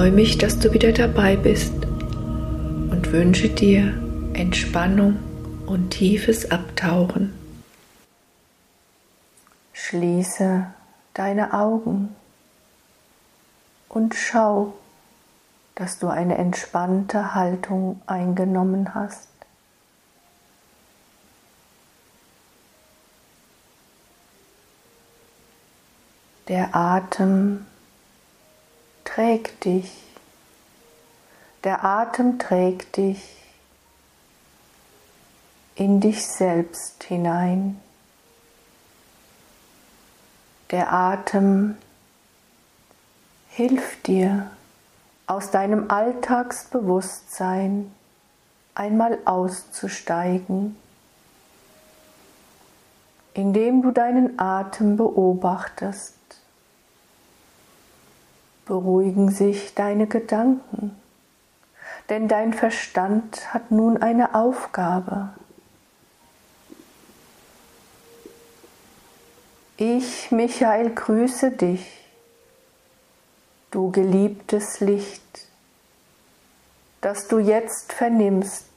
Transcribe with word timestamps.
freue 0.00 0.12
mich, 0.12 0.38
dass 0.38 0.58
du 0.58 0.72
wieder 0.72 0.92
dabei 0.92 1.36
bist 1.36 1.74
und 1.84 3.12
wünsche 3.12 3.50
dir 3.50 3.92
Entspannung 4.32 5.18
und 5.66 5.90
tiefes 5.90 6.50
Abtauchen. 6.50 7.34
Schließe 9.74 10.64
deine 11.12 11.52
Augen 11.52 12.16
und 13.90 14.14
schau, 14.14 14.72
dass 15.74 15.98
du 15.98 16.08
eine 16.08 16.38
entspannte 16.38 17.34
Haltung 17.34 18.00
eingenommen 18.06 18.94
hast. 18.94 19.28
Der 26.48 26.74
Atem 26.74 27.66
trägt 29.14 29.64
dich. 29.64 29.90
Der 31.64 31.84
Atem 31.84 32.38
trägt 32.38 32.96
dich 32.96 33.36
in 35.74 36.00
dich 36.00 36.24
selbst 36.26 37.04
hinein. 37.04 37.78
Der 40.70 40.92
Atem 40.92 41.76
hilft 43.48 44.06
dir, 44.06 44.50
aus 45.26 45.50
deinem 45.50 45.90
Alltagsbewusstsein 45.90 47.92
einmal 48.74 49.18
auszusteigen, 49.24 50.76
indem 53.34 53.82
du 53.82 53.90
deinen 53.90 54.38
Atem 54.38 54.96
beobachtest 54.96 56.19
beruhigen 58.70 59.32
sich 59.32 59.74
deine 59.74 60.06
Gedanken, 60.06 60.96
denn 62.08 62.28
dein 62.28 62.54
Verstand 62.54 63.52
hat 63.52 63.72
nun 63.72 64.00
eine 64.00 64.36
Aufgabe. 64.36 65.30
Ich, 69.76 70.30
Michael, 70.30 70.90
grüße 70.90 71.50
dich, 71.50 71.84
du 73.72 73.90
geliebtes 73.90 74.78
Licht, 74.78 75.48
das 77.00 77.26
du 77.26 77.40
jetzt 77.40 77.92
vernimmst, 77.92 78.68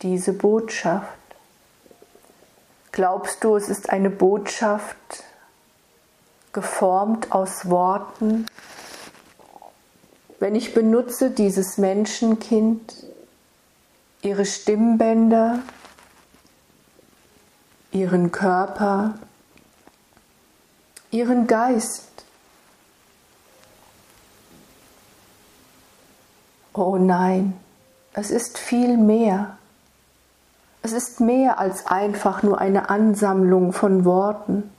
diese 0.00 0.32
Botschaft. 0.32 1.18
Glaubst 2.92 3.44
du, 3.44 3.54
es 3.54 3.68
ist 3.68 3.90
eine 3.90 4.08
Botschaft 4.08 5.27
geformt 6.52 7.32
aus 7.32 7.68
Worten, 7.70 8.46
wenn 10.40 10.54
ich 10.54 10.74
benutze 10.74 11.30
dieses 11.30 11.78
Menschenkind, 11.78 12.94
ihre 14.22 14.44
Stimmbänder, 14.44 15.60
ihren 17.90 18.30
Körper, 18.30 19.14
ihren 21.10 21.46
Geist. 21.46 22.04
Oh 26.72 26.96
nein, 26.96 27.58
es 28.12 28.30
ist 28.30 28.58
viel 28.58 28.96
mehr. 28.96 29.58
Es 30.82 30.92
ist 30.92 31.20
mehr 31.20 31.58
als 31.58 31.86
einfach 31.86 32.42
nur 32.44 32.60
eine 32.60 32.88
Ansammlung 32.88 33.72
von 33.72 34.04
Worten, 34.04 34.70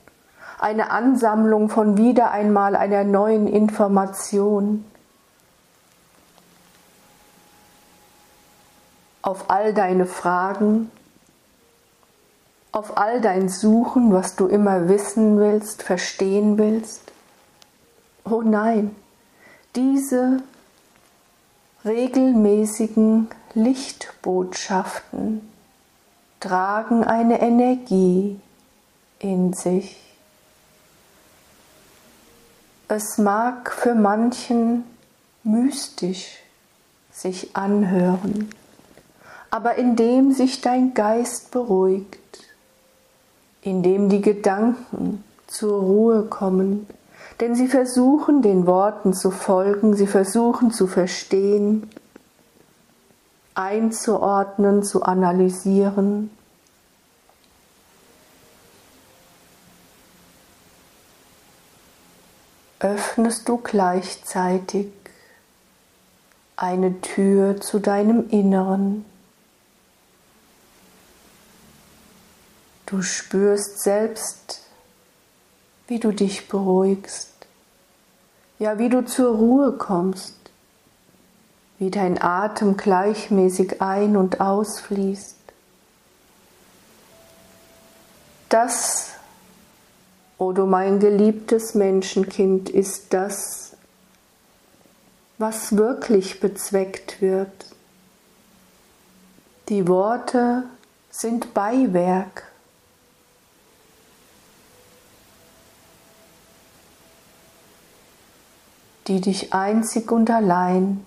eine 0.59 0.91
Ansammlung 0.91 1.69
von 1.69 1.97
wieder 1.97 2.31
einmal 2.31 2.75
einer 2.75 3.03
neuen 3.03 3.47
Information. 3.47 4.86
auf 9.21 9.49
all 9.49 9.73
deine 9.75 10.05
Fragen, 10.05 10.89
auf 12.71 12.98
all 12.98 13.21
dein 13.21 13.48
Suchen, 13.48 14.11
was 14.11 14.36
du 14.36 14.48
immer 14.48 14.87
wissen 14.89 15.37
willst, 15.37 15.83
verstehen 15.83 16.58
willst. 16.58 17.11
Oh 18.25 18.42
nein, 18.42 18.95
diese 19.75 20.42
regelmäßigen 21.86 23.30
Lichtbotschaften 23.53 25.48
tragen 26.39 27.03
eine 27.03 27.39
Energie 27.42 28.39
in 29.19 29.53
sich. 29.53 30.08
Es 32.89 33.17
mag 33.17 33.72
für 33.72 33.95
manchen 33.95 34.83
mystisch 35.44 36.44
sich 37.11 37.55
anhören 37.55 38.50
aber 39.52 39.76
indem 39.76 40.32
sich 40.32 40.61
dein 40.61 40.94
Geist 40.94 41.52
beruhigt, 41.52 42.20
indem 43.61 44.10
die 44.10 44.22
Gedanken 44.22 45.23
zur 45.48 45.82
Ruhe 45.82 46.23
kommen, 46.23 46.88
denn 47.39 47.55
sie 47.55 47.67
versuchen 47.67 48.42
den 48.42 48.67
Worten 48.67 49.14
zu 49.14 49.32
folgen, 49.32 49.95
sie 49.95 50.08
versuchen 50.08 50.72
zu 50.72 50.88
verstehen, 50.88 51.89
einzuordnen, 53.55 54.83
zu 54.83 55.04
analysieren. 55.04 56.30
Öffnest 62.80 63.50
du 63.50 63.58
gleichzeitig 63.58 64.88
eine 66.56 67.00
Tür 67.02 67.60
zu 67.60 67.80
deinem 67.80 68.30
Inneren. 68.30 69.06
Du 72.86 73.02
spürst 73.02 73.82
selbst, 73.82 74.62
wie 75.88 76.00
du 76.00 76.12
dich 76.12 76.48
beruhigst, 76.48 77.30
ja, 78.60 78.78
wie 78.78 78.90
du 78.90 79.06
zur 79.06 79.36
Ruhe 79.36 79.73
kommst, 79.73 80.36
wie 81.78 81.92
dein 81.92 82.22
Atem 82.22 82.76
gleichmäßig 82.76 83.82
ein- 83.82 84.17
und 84.17 84.42
ausfließt. 84.42 85.38
Das, 88.50 89.11
o 90.39 90.54
du 90.54 90.66
mein 90.66 91.00
geliebtes 91.00 91.76
Menschenkind, 91.76 92.70
ist 92.70 93.14
das, 93.14 93.76
was 95.38 95.76
wirklich 95.76 96.39
bezweckt 96.39 97.22
wird. 97.22 97.52
Die 99.67 99.88
Worte 99.88 100.64
sind 101.11 101.54
Beiwerk. 101.54 102.45
die 109.08 109.22
dich 109.22 109.54
einzig 109.54 110.11
und 110.11 110.30
allein 110.30 111.04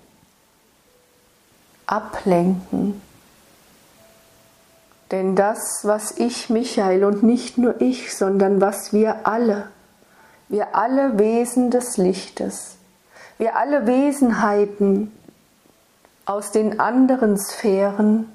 ablenken. 1.86 3.00
Denn 5.12 5.36
das, 5.36 5.84
was 5.84 6.12
ich, 6.18 6.50
Michael, 6.50 7.04
und 7.04 7.22
nicht 7.22 7.58
nur 7.58 7.80
ich, 7.80 8.16
sondern 8.16 8.60
was 8.60 8.92
wir 8.92 9.26
alle, 9.26 9.68
wir 10.48 10.74
alle 10.74 11.18
Wesen 11.18 11.70
des 11.70 11.96
Lichtes, 11.96 12.76
wir 13.38 13.54
alle 13.56 13.86
Wesenheiten 13.86 15.12
aus 16.24 16.50
den 16.50 16.80
anderen 16.80 17.38
Sphären, 17.38 18.32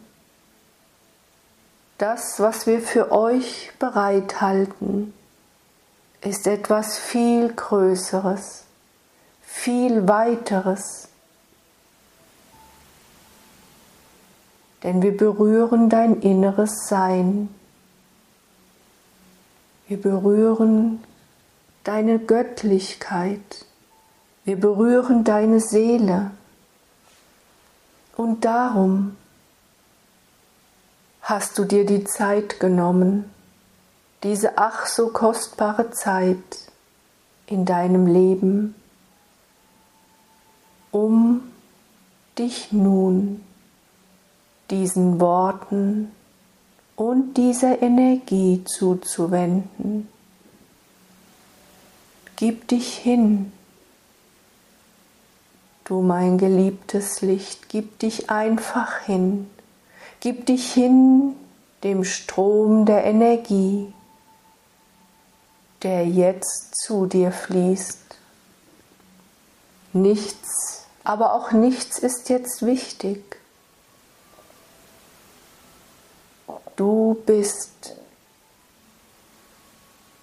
das, 1.97 2.39
was 2.39 2.65
wir 2.67 2.79
für 2.79 3.11
euch 3.11 3.73
bereithalten, 3.79 5.13
ist 6.21 6.47
etwas 6.47 6.97
viel 6.97 7.51
Größeres 7.51 8.67
viel 9.57 10.07
weiteres. 10.07 11.06
Denn 14.83 15.01
wir 15.01 15.15
berühren 15.15 15.89
dein 15.89 16.21
inneres 16.21 16.87
Sein. 16.87 17.49
Wir 19.87 20.01
berühren 20.01 21.03
deine 21.83 22.19
Göttlichkeit. 22.19 23.65
Wir 24.43 24.59
berühren 24.59 25.23
deine 25.23 25.59
Seele. 25.59 26.31
Und 28.15 28.45
darum 28.45 29.15
hast 31.21 31.57
du 31.57 31.65
dir 31.65 31.85
die 31.85 32.03
Zeit 32.03 32.59
genommen, 32.59 33.29
diese 34.23 34.57
ach 34.57 34.85
so 34.87 35.09
kostbare 35.09 35.91
Zeit 35.91 36.71
in 37.45 37.65
deinem 37.65 38.07
Leben 38.07 38.75
um 40.91 41.41
dich 42.37 42.71
nun 42.71 43.43
diesen 44.69 45.19
Worten 45.19 46.11
und 46.95 47.35
dieser 47.35 47.81
Energie 47.81 48.63
zuzuwenden. 48.65 50.07
Gib 52.35 52.67
dich 52.67 52.97
hin. 52.97 53.51
Du 55.85 56.01
mein 56.01 56.37
geliebtes 56.37 57.21
Licht, 57.21 57.69
gib 57.69 57.99
dich 57.99 58.29
einfach 58.29 58.99
hin, 59.01 59.49
gib 60.19 60.45
dich 60.45 60.73
hin 60.73 61.35
dem 61.83 62.03
Strom 62.03 62.85
der 62.85 63.05
Energie, 63.05 63.93
der 65.83 66.05
jetzt 66.05 66.75
zu 66.75 67.05
dir 67.05 67.31
fließt. 67.31 67.99
Nichts, 69.93 70.85
aber 71.03 71.33
auch 71.33 71.51
nichts 71.51 71.99
ist 71.99 72.29
jetzt 72.29 72.65
wichtig. 72.65 73.37
Du 76.77 77.17
bist, 77.25 77.95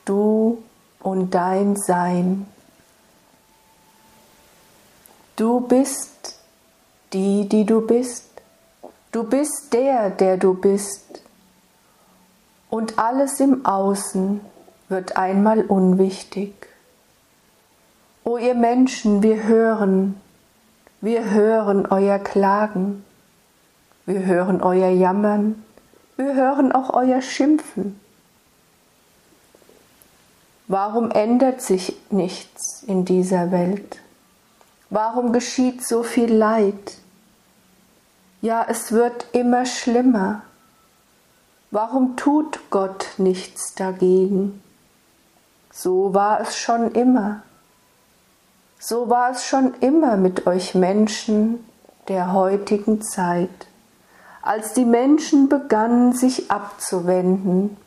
du 0.05 0.63
und 1.01 1.35
dein 1.35 1.75
Sein. 1.77 2.47
Du 5.35 5.61
bist 5.61 6.39
die, 7.13 7.49
die 7.49 7.67
du 7.67 7.85
bist. 7.85 8.31
Du 9.11 9.25
bist 9.25 9.73
der, 9.73 10.11
der 10.11 10.37
du 10.37 10.55
bist. 10.55 11.23
Und 12.71 13.01
alles 13.01 13.41
im 13.41 13.67
Außen 13.67 14.41
wird 14.89 15.17
einmal 15.17 15.63
unwichtig. 15.63 16.69
O 18.23 18.39
ihr 18.39 18.55
Menschen, 18.55 19.25
wir 19.25 19.43
hören, 19.43 20.21
wir 21.01 21.31
hören 21.33 21.87
euer 21.91 22.21
Klagen, 22.21 23.05
wir 24.07 24.25
hören 24.25 24.63
euer 24.63 24.91
Jammern, 24.91 25.65
wir 26.17 26.35
hören 26.35 26.73
auch 26.73 26.91
euer 26.91 27.23
Schimpfen. 27.23 28.01
Warum 30.67 31.11
ändert 31.11 31.61
sich 31.61 31.97
nichts 32.11 32.83
in 32.85 33.05
dieser 33.05 33.51
Welt? 33.51 34.01
Warum 34.91 35.33
geschieht 35.33 35.87
so 35.87 36.03
viel 36.03 36.33
Leid? 36.33 36.99
Ja, 38.41 38.65
es 38.69 38.93
wird 38.93 39.27
immer 39.33 39.67
schlimmer. 39.67 40.43
Warum 41.71 42.17
tut 42.17 42.61
Gott 42.71 43.07
nichts 43.19 43.75
dagegen? 43.75 44.63
So 45.73 46.15
war 46.15 46.41
es 46.41 46.57
schon 46.57 46.93
immer. 46.93 47.43
So 48.79 49.11
war 49.11 49.33
es 49.33 49.45
schon 49.45 49.75
immer 49.81 50.17
mit 50.17 50.47
euch 50.47 50.75
Menschen 50.75 51.65
der 52.09 52.33
heutigen 52.33 53.03
Zeit, 53.03 53.67
als 54.45 54.75
die 54.75 54.85
Menschen 54.85 55.49
begannen 55.49 56.13
sich 56.13 56.51
abzuwenden 56.51 57.79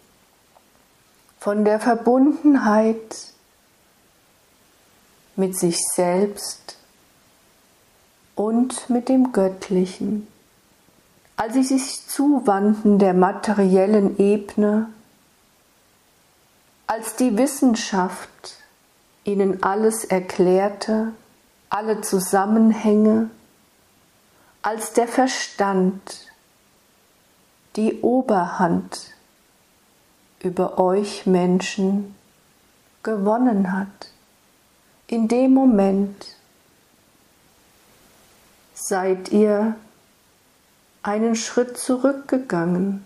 von 1.39 1.63
der 1.63 1.79
Verbundenheit 1.79 3.15
mit 5.35 5.55
sich 5.55 5.77
selbst 5.93 6.77
und 8.33 8.89
mit 8.89 9.07
dem 9.07 9.33
Göttlichen. 9.33 10.27
Als 11.35 11.53
sie 11.53 11.63
sich 11.63 12.07
zuwandten 12.07 12.97
der 12.97 13.13
materiellen 13.13 14.17
Ebene, 14.17 14.89
als 16.87 17.15
die 17.17 17.37
Wissenschaft 17.37 18.55
ihnen 19.25 19.61
alles 19.61 20.05
erklärte, 20.05 21.13
alle 21.69 22.01
Zusammenhänge, 22.01 23.29
als 24.63 24.93
der 24.93 25.07
Verstand 25.07 26.26
die 27.77 28.01
Oberhand 28.01 29.13
über 30.41 30.79
euch 30.79 31.25
Menschen 31.27 32.15
gewonnen 33.03 33.71
hat. 33.71 34.11
In 35.05 35.27
dem 35.27 35.53
Moment 35.53 36.35
seid 38.73 39.31
ihr 39.31 39.75
einen 41.03 41.35
Schritt 41.35 41.77
zurückgegangen. 41.77 43.05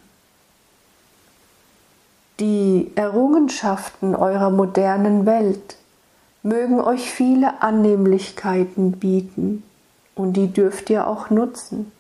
Die 2.40 2.92
Errungenschaften 2.96 4.16
eurer 4.16 4.50
modernen 4.50 5.26
Welt 5.26 5.78
mögen 6.44 6.80
euch 6.80 7.12
viele 7.12 7.62
Annehmlichkeiten 7.62 8.94
bieten 8.94 9.64
und 10.16 10.34
die 10.34 10.52
dürft 10.52 10.90
ihr 10.90 11.08
auch 11.08 11.30
nutzen. 11.30 11.92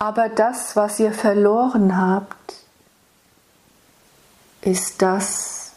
Aber 0.00 0.28
das, 0.28 0.74
was 0.74 0.98
ihr 0.98 1.12
verloren 1.12 1.96
habt, 1.96 2.56
ist 4.62 5.00
das, 5.00 5.70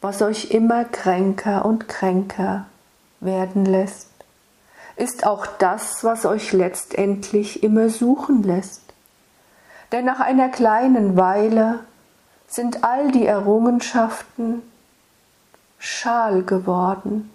was 0.00 0.20
euch 0.22 0.50
immer 0.50 0.84
kränker 0.84 1.64
und 1.64 1.88
kränker 1.88 2.66
werden 3.20 3.64
lässt 3.64 4.10
ist 5.00 5.26
auch 5.26 5.46
das, 5.46 6.04
was 6.04 6.26
euch 6.26 6.52
letztendlich 6.52 7.62
immer 7.62 7.88
suchen 7.88 8.42
lässt. 8.42 8.82
Denn 9.92 10.04
nach 10.04 10.20
einer 10.20 10.50
kleinen 10.50 11.16
Weile 11.16 11.80
sind 12.46 12.84
all 12.84 13.10
die 13.10 13.24
Errungenschaften 13.24 14.60
schal 15.78 16.42
geworden, 16.42 17.30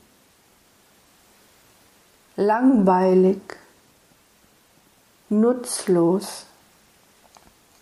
langweilig, 2.36 3.42
nutzlos. 5.30 6.45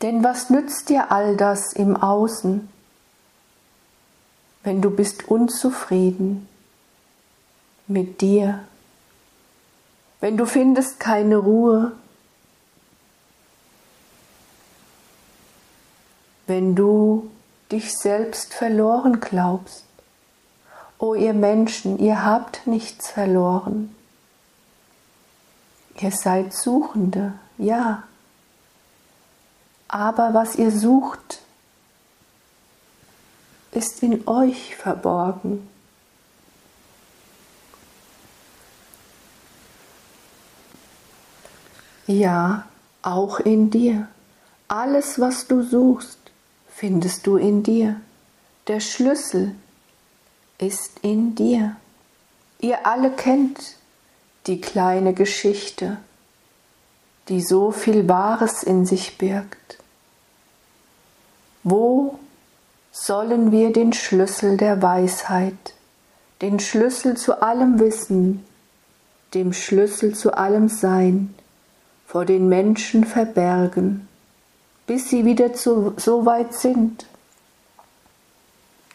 Denn 0.02 0.24
was 0.24 0.50
nützt 0.50 0.90
dir 0.90 1.12
all 1.12 1.38
das 1.38 1.74
im 1.74 1.96
Außen, 1.96 2.70
wenn 4.64 4.82
du 4.82 4.90
bist 4.90 5.28
unzufrieden 5.28 6.48
mit 7.88 8.22
dir? 8.22 8.64
wenn 10.24 10.38
du 10.38 10.46
findest 10.46 11.02
keine 11.02 11.36
Ruhe, 11.36 11.92
wenn 16.48 16.76
du 16.76 17.30
dich 17.74 17.94
selbst 17.98 18.54
verloren 18.54 19.20
glaubst. 19.20 19.84
O 20.98 21.14
ihr 21.14 21.34
Menschen, 21.34 22.00
ihr 22.00 22.24
habt 22.24 22.66
nichts 22.68 23.10
verloren. 23.10 23.94
Ihr 26.00 26.12
seid 26.12 26.54
Suchende, 26.54 27.34
ja. 27.58 28.04
Aber 29.88 30.34
was 30.34 30.56
ihr 30.56 30.72
sucht, 30.72 31.40
ist 33.72 34.02
in 34.04 34.28
euch 34.28 34.76
verborgen. 34.76 35.68
Ja, 42.08 42.66
auch 43.02 43.40
in 43.40 43.70
dir. 43.70 44.08
Alles, 44.68 45.20
was 45.20 45.48
du 45.48 45.62
suchst, 45.64 46.20
findest 46.68 47.26
du 47.28 47.38
in 47.38 47.64
dir. 47.64 48.02
Der 48.68 48.80
Schlüssel 48.80 49.56
ist 50.58 51.00
in 51.02 51.36
dir. 51.36 51.76
Ihr 52.60 52.86
alle 52.86 53.12
kennt 53.12 53.78
die 54.48 54.60
kleine 54.60 55.14
Geschichte, 55.14 55.98
die 57.30 57.42
so 57.42 57.72
viel 57.72 58.08
Wahres 58.10 58.64
in 58.64 58.86
sich 58.86 59.18
birgt. 59.18 59.78
Wo 61.64 62.20
sollen 62.92 63.52
wir 63.52 63.72
den 63.72 63.94
Schlüssel 63.94 64.58
der 64.58 64.82
Weisheit, 64.82 65.74
den 66.42 66.60
Schlüssel 66.60 67.16
zu 67.16 67.42
allem 67.42 67.80
Wissen, 67.80 68.46
dem 69.34 69.54
Schlüssel 69.54 70.14
zu 70.14 70.38
allem 70.38 70.68
Sein, 70.68 71.34
vor 72.06 72.26
den 72.26 72.48
Menschen 72.50 73.06
verbergen, 73.06 74.08
bis 74.86 75.10
sie 75.10 75.26
wieder 75.26 75.54
zu, 75.54 75.94
so 75.98 76.26
weit 76.26 76.54
sind, 76.54 77.08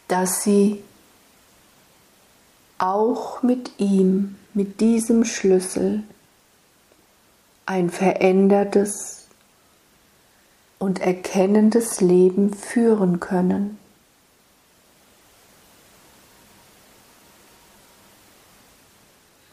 dass 0.06 0.42
sie 0.42 0.82
auch 2.78 3.42
mit 3.42 3.72
ihm, 3.78 4.37
mit 4.54 4.80
diesem 4.80 5.24
Schlüssel, 5.24 6.02
ein 7.66 7.90
verändertes 7.90 9.26
und 10.78 11.00
erkennendes 11.00 12.00
Leben 12.00 12.54
führen 12.54 13.20
können. 13.20 13.78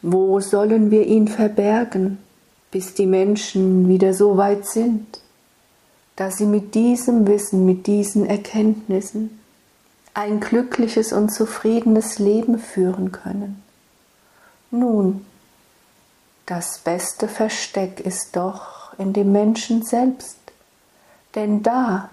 Wo 0.01 0.39
sollen 0.39 0.91
wir 0.91 1.05
ihn 1.05 1.27
verbergen? 1.27 2.19
bis 2.75 2.93
die 2.93 3.05
Menschen 3.05 3.87
wieder 3.87 4.13
so 4.13 4.35
weit 4.35 4.65
sind, 4.65 5.21
dass 6.17 6.35
sie 6.35 6.45
mit 6.45 6.75
diesem 6.75 7.25
Wissen, 7.25 7.65
mit 7.65 7.87
diesen 7.87 8.25
Erkenntnissen 8.25 9.39
ein 10.13 10.41
glückliches 10.41 11.13
und 11.13 11.29
zufriedenes 11.29 12.19
Leben 12.19 12.59
führen 12.59 13.13
können. 13.13 13.63
Nun, 14.71 15.25
das 16.45 16.79
beste 16.79 17.27
Versteck 17.27 17.99
ist 17.99 18.35
doch 18.35 18.97
in 18.97 19.13
dem 19.13 19.31
Menschen 19.31 19.83
selbst, 19.83 20.37
denn 21.33 21.63
da 21.63 22.09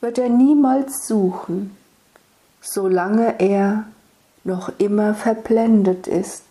wird 0.00 0.18
er 0.18 0.28
niemals 0.28 1.06
suchen, 1.06 1.76
solange 2.60 3.40
er 3.40 3.84
noch 4.44 4.72
immer 4.78 5.14
verblendet 5.14 6.06
ist. 6.06 6.44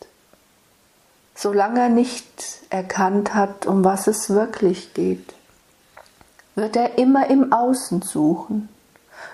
Solange 1.35 1.81
er 1.81 1.89
nicht 1.89 2.61
erkannt 2.69 3.33
hat, 3.33 3.65
um 3.65 3.83
was 3.83 4.07
es 4.07 4.29
wirklich 4.29 4.93
geht, 4.93 5.33
wird 6.55 6.75
er 6.75 6.97
immer 6.97 7.29
im 7.29 7.51
Außen 7.51 8.01
suchen, 8.01 8.69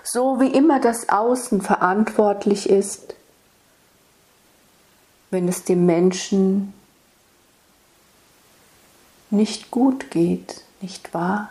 so 0.02 0.40
wie 0.40 0.48
immer 0.52 0.80
das 0.80 1.08
Außen 1.08 1.60
verantwortlich 1.60 2.68
ist, 2.68 3.14
wenn 5.30 5.48
es 5.48 5.64
dem 5.64 5.86
Menschen 5.86 6.72
nicht 9.30 9.70
gut 9.70 10.10
geht, 10.10 10.62
nicht 10.80 11.12
wahr? 11.14 11.50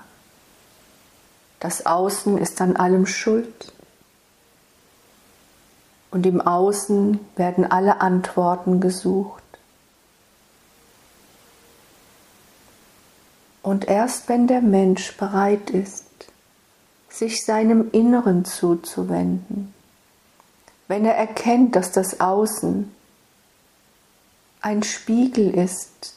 Das 1.59 1.85
Außen 1.85 2.37
ist 2.37 2.61
an 2.61 2.75
allem 2.75 3.05
schuld. 3.05 3.73
Und 6.11 6.25
im 6.25 6.41
Außen 6.41 7.19
werden 7.35 7.69
alle 7.69 8.01
Antworten 8.01 8.79
gesucht. 8.79 9.43
Und 13.61 13.87
erst 13.87 14.29
wenn 14.29 14.47
der 14.47 14.61
Mensch 14.61 15.17
bereit 15.17 15.69
ist, 15.71 16.05
sich 17.09 17.43
seinem 17.43 17.89
Inneren 17.91 18.45
zuzuwenden, 18.45 19.73
wenn 20.87 21.03
er 21.03 21.15
erkennt, 21.15 21.75
dass 21.75 21.91
das 21.91 22.21
Außen 22.21 22.93
ein 24.61 24.83
Spiegel 24.83 25.53
ist, 25.53 26.15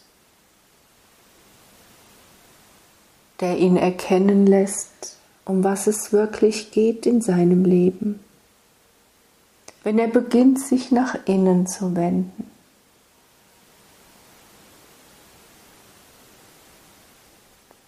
der 3.41 3.59
ihn 3.59 3.77
erkennen 3.77 4.47
lässt, 4.47 5.17
um 5.45 5.65
was 5.65 5.87
es 5.87 6.13
wirklich 6.13 6.71
geht 6.71 7.07
in 7.07 7.21
seinem 7.21 7.65
Leben, 7.65 8.21
wenn 9.83 9.99
er 9.99 10.09
beginnt, 10.09 10.61
sich 10.61 10.91
nach 10.91 11.17
innen 11.27 11.67
zu 11.67 11.97
wenden, 11.97 12.51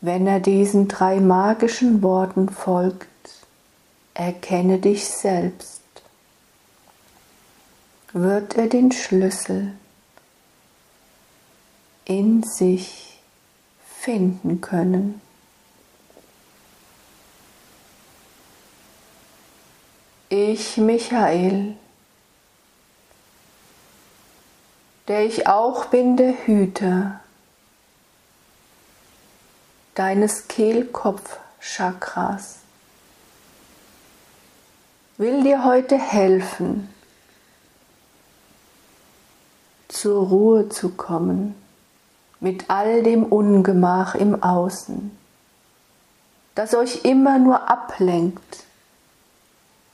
Wenn 0.04 0.26
er 0.26 0.40
diesen 0.40 0.88
drei 0.88 1.20
magischen 1.20 2.02
Worten 2.02 2.48
folgt, 2.48 3.06
erkenne 4.14 4.80
dich 4.80 5.08
selbst, 5.08 5.80
wird 8.12 8.56
er 8.56 8.66
den 8.66 8.90
Schlüssel 8.90 9.74
in 12.04 12.42
sich 12.42 13.20
finden 14.00 14.60
können. 14.60 15.20
Ich, 20.28 20.78
Michael, 20.78 21.76
der 25.08 25.24
ich 25.26 25.46
auch 25.46 25.86
bin 25.86 26.16
der 26.16 26.46
Hüter 26.46 27.20
deines 29.94 30.48
Kehlkopfchakras 30.48 32.62
will 35.18 35.44
dir 35.44 35.64
heute 35.64 35.98
helfen, 35.98 36.88
zur 39.88 40.26
Ruhe 40.26 40.68
zu 40.68 40.88
kommen 40.88 41.61
mit 42.42 42.68
all 42.68 43.04
dem 43.04 43.24
Ungemach 43.24 44.16
im 44.16 44.42
Außen, 44.42 45.16
das 46.56 46.74
euch 46.74 47.04
immer 47.04 47.38
nur 47.38 47.70
ablenkt 47.70 48.64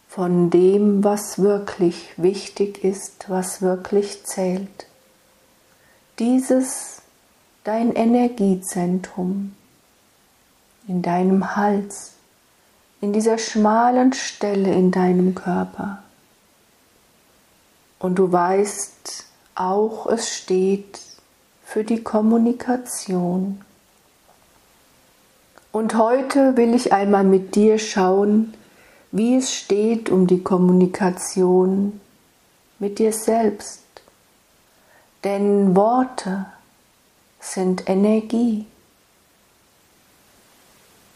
von 0.09 0.49
dem, 0.49 1.05
was 1.05 1.39
wirklich 1.39 2.15
wichtig 2.17 2.83
ist, 2.83 3.29
was 3.29 3.61
wirklich 3.61 4.25
zählt. 4.25 4.87
Dieses 6.19 7.03
dein 7.65 7.93
Energiezentrum, 7.93 9.55
in 10.89 11.03
deinem 11.03 11.55
Hals, 11.55 12.15
in 13.03 13.13
dieser 13.13 13.37
schmalen 13.37 14.15
Stelle 14.15 14.73
in 14.73 14.91
deinem 14.91 15.35
Körper. 15.35 16.03
Und 17.99 18.19
du 18.19 18.33
weißt 18.33 19.27
auch, 19.55 20.07
es 20.07 20.35
steht 20.35 20.99
für 21.69 21.85
die 21.85 22.03
Kommunikation. 22.03 23.61
Und 25.71 25.95
heute 25.97 26.57
will 26.57 26.75
ich 26.75 26.95
einmal 26.95 27.25
mit 27.25 27.57
dir 27.57 27.79
schauen, 27.79 28.55
wie 29.13 29.37
es 29.37 29.53
steht 29.53 30.09
um 30.09 30.27
die 30.27 30.43
Kommunikation 30.43 32.01
mit 32.79 32.99
dir 32.99 33.13
selbst. 33.13 33.83
Denn 35.25 35.77
Worte 35.77 36.47
sind 37.39 37.87
Energie. 37.87 38.65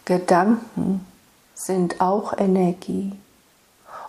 Gedanken 0.05 1.07
sind 1.55 2.03
auch 2.03 2.37
Energie. 2.37 3.15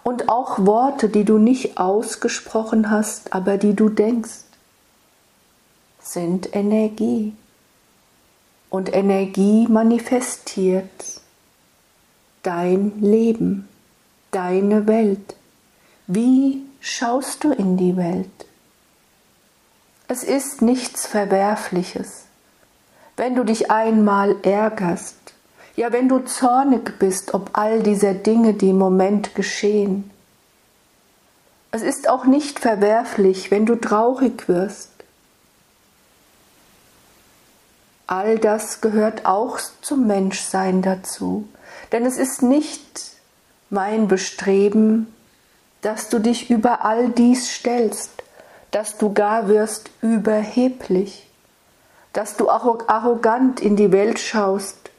Und 0.04 0.28
auch 0.28 0.66
Worte, 0.66 1.08
die 1.08 1.24
du 1.24 1.38
nicht 1.38 1.78
ausgesprochen 1.78 2.92
hast, 2.92 3.32
aber 3.32 3.58
die 3.58 3.78
du 3.78 3.88
denkst, 3.88 4.44
sind 6.04 6.56
Energie. 6.56 7.34
Und 8.70 8.94
Energie 8.94 9.68
manifestiert 9.68 11.22
dein 12.44 13.02
Leben, 13.02 13.68
deine 14.32 14.88
Welt. 14.88 15.36
Wie 16.08 16.64
schaust 16.82 17.44
du 17.44 17.52
in 17.52 17.78
die 17.78 17.96
Welt? 17.96 18.28
Es 20.08 20.24
ist 20.24 20.62
nichts 20.62 21.08
Verwerfliches, 21.08 22.26
wenn 23.16 23.36
du 23.36 23.44
dich 23.44 23.72
einmal 23.72 24.36
ärgerst, 24.44 25.34
ja, 25.76 25.92
wenn 25.92 26.10
du 26.10 26.20
zornig 26.20 27.00
bist 27.00 27.34
ob 27.34 27.52
all 27.54 27.82
dieser 27.82 28.14
Dinge, 28.14 28.54
die 28.54 28.70
im 28.70 28.78
Moment 28.78 29.34
geschehen. 29.34 30.12
Es 31.72 31.82
ist 31.82 32.08
auch 32.08 32.26
nicht 32.26 32.60
verwerflich, 32.60 33.50
wenn 33.50 33.66
du 33.66 33.76
traurig 33.76 34.48
wirst. 34.48 34.93
All 38.08 38.38
das 38.38 38.82
gehört 38.82 39.26
auch 39.26 39.60
zum 39.82 40.08
Menschsein 40.08 40.82
dazu, 40.82 41.48
denn 41.92 42.06
es 42.06 42.18
ist 42.18 42.42
nicht 42.42 43.12
mein 43.70 44.08
Bestreben, 44.08 45.14
dass 45.82 46.10
du 46.10 46.20
dich 46.20 46.50
über 46.50 46.86
all 46.86 47.10
dies 47.10 47.50
stellst, 47.50 48.12
dass 48.72 48.98
du 48.98 49.14
gar 49.14 49.48
wirst 49.48 49.90
überheblich, 50.02 51.30
dass 52.14 52.38
du 52.38 52.50
arrogant 52.50 53.60
in 53.60 53.76
die 53.76 53.92
Welt 53.92 54.20
schaust 54.20 54.92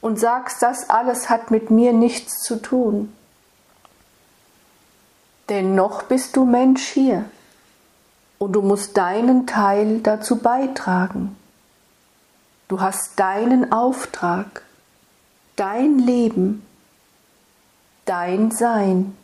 und 0.00 0.18
sagst, 0.18 0.62
das 0.62 0.90
alles 0.90 1.30
hat 1.30 1.50
mit 1.50 1.70
mir 1.70 1.92
nichts 1.92 2.42
zu 2.42 2.56
tun. 2.56 3.12
Denn 5.48 5.74
noch 5.74 6.02
bist 6.02 6.36
du 6.36 6.44
Mensch 6.44 6.86
hier 6.86 7.24
und 8.38 8.52
du 8.52 8.62
musst 8.62 8.96
deinen 8.96 9.46
Teil 9.46 10.00
dazu 10.00 10.36
beitragen. 10.36 11.37
Du 12.68 12.82
hast 12.82 13.18
deinen 13.18 13.72
Auftrag, 13.72 14.62
dein 15.56 15.98
Leben, 15.98 16.66
dein 18.04 18.50
Sein 18.50 19.16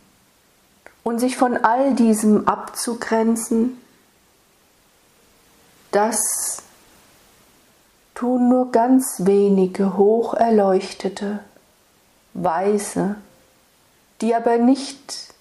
und 1.02 1.18
sich 1.18 1.36
von 1.36 1.58
all 1.58 1.92
diesem 1.92 2.48
abzugrenzen, 2.48 3.78
das 5.90 6.62
tun 8.14 8.48
nur 8.48 8.72
ganz 8.72 9.16
wenige 9.18 9.98
hoch 9.98 10.32
erleuchtete, 10.32 11.40
Weise, 12.32 13.16
die 14.22 14.34
aber 14.34 14.56
nicht 14.56 15.34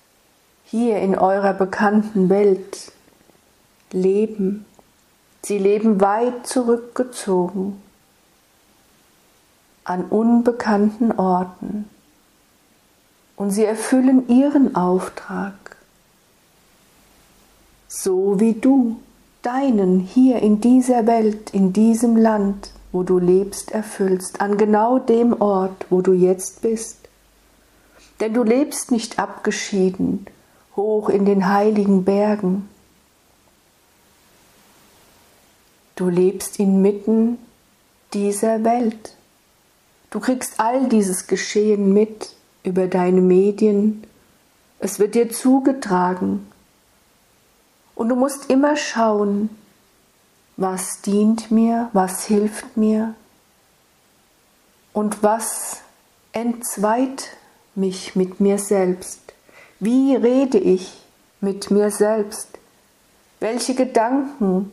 hier 0.65 0.99
in 0.99 1.17
eurer 1.17 1.53
bekannten 1.53 2.27
Welt 2.29 2.91
leben. 3.91 4.65
Sie 5.41 5.57
leben 5.57 6.01
weit 6.01 6.45
zurückgezogen 6.45 7.82
an 9.83 10.05
unbekannten 10.05 11.11
Orten 11.11 11.89
und 13.35 13.51
sie 13.51 13.65
erfüllen 13.65 14.29
ihren 14.29 14.75
Auftrag, 14.75 15.77
so 17.87 18.39
wie 18.39 18.53
du 18.53 18.99
deinen 19.41 19.99
hier 19.99 20.41
in 20.41 20.61
dieser 20.61 21.05
Welt, 21.05 21.49
in 21.51 21.73
diesem 21.73 22.15
Land, 22.15 22.71
wo 22.91 23.03
du 23.03 23.19
lebst, 23.19 23.71
erfüllst, 23.71 24.39
an 24.39 24.57
genau 24.57 24.99
dem 24.99 25.39
Ort, 25.41 25.85
wo 25.89 26.01
du 26.01 26.13
jetzt 26.13 26.61
bist. 26.61 26.97
Denn 28.19 28.33
du 28.33 28.43
lebst 28.43 28.91
nicht 28.91 29.19
abgeschieden, 29.19 30.27
hoch 30.75 31.09
in 31.09 31.25
den 31.25 31.49
heiligen 31.49 32.05
Bergen. 32.05 32.69
Du 35.95 36.07
lebst 36.09 36.59
inmitten 36.59 37.37
dieser 38.13 38.63
Welt. 38.63 39.15
Du 40.13 40.19
kriegst 40.19 40.59
all 40.59 40.89
dieses 40.89 41.25
Geschehen 41.25 41.91
mit 41.91 42.35
über 42.63 42.85
deine 42.85 43.19
Medien. 43.19 44.03
Es 44.77 44.99
wird 44.99 45.15
dir 45.15 45.31
zugetragen. 45.31 46.45
Und 47.95 48.09
du 48.09 48.15
musst 48.15 48.51
immer 48.51 48.77
schauen, 48.77 49.49
was 50.55 51.01
dient 51.01 51.49
mir, 51.49 51.89
was 51.93 52.25
hilft 52.25 52.77
mir 52.77 53.15
und 54.93 55.23
was 55.23 55.81
entzweit 56.31 57.35
mich 57.73 58.15
mit 58.15 58.39
mir 58.39 58.59
selbst. 58.59 59.33
Wie 59.79 60.15
rede 60.15 60.59
ich 60.59 60.93
mit 61.41 61.71
mir 61.71 61.89
selbst? 61.89 62.49
Welche 63.39 63.73
Gedanken 63.73 64.71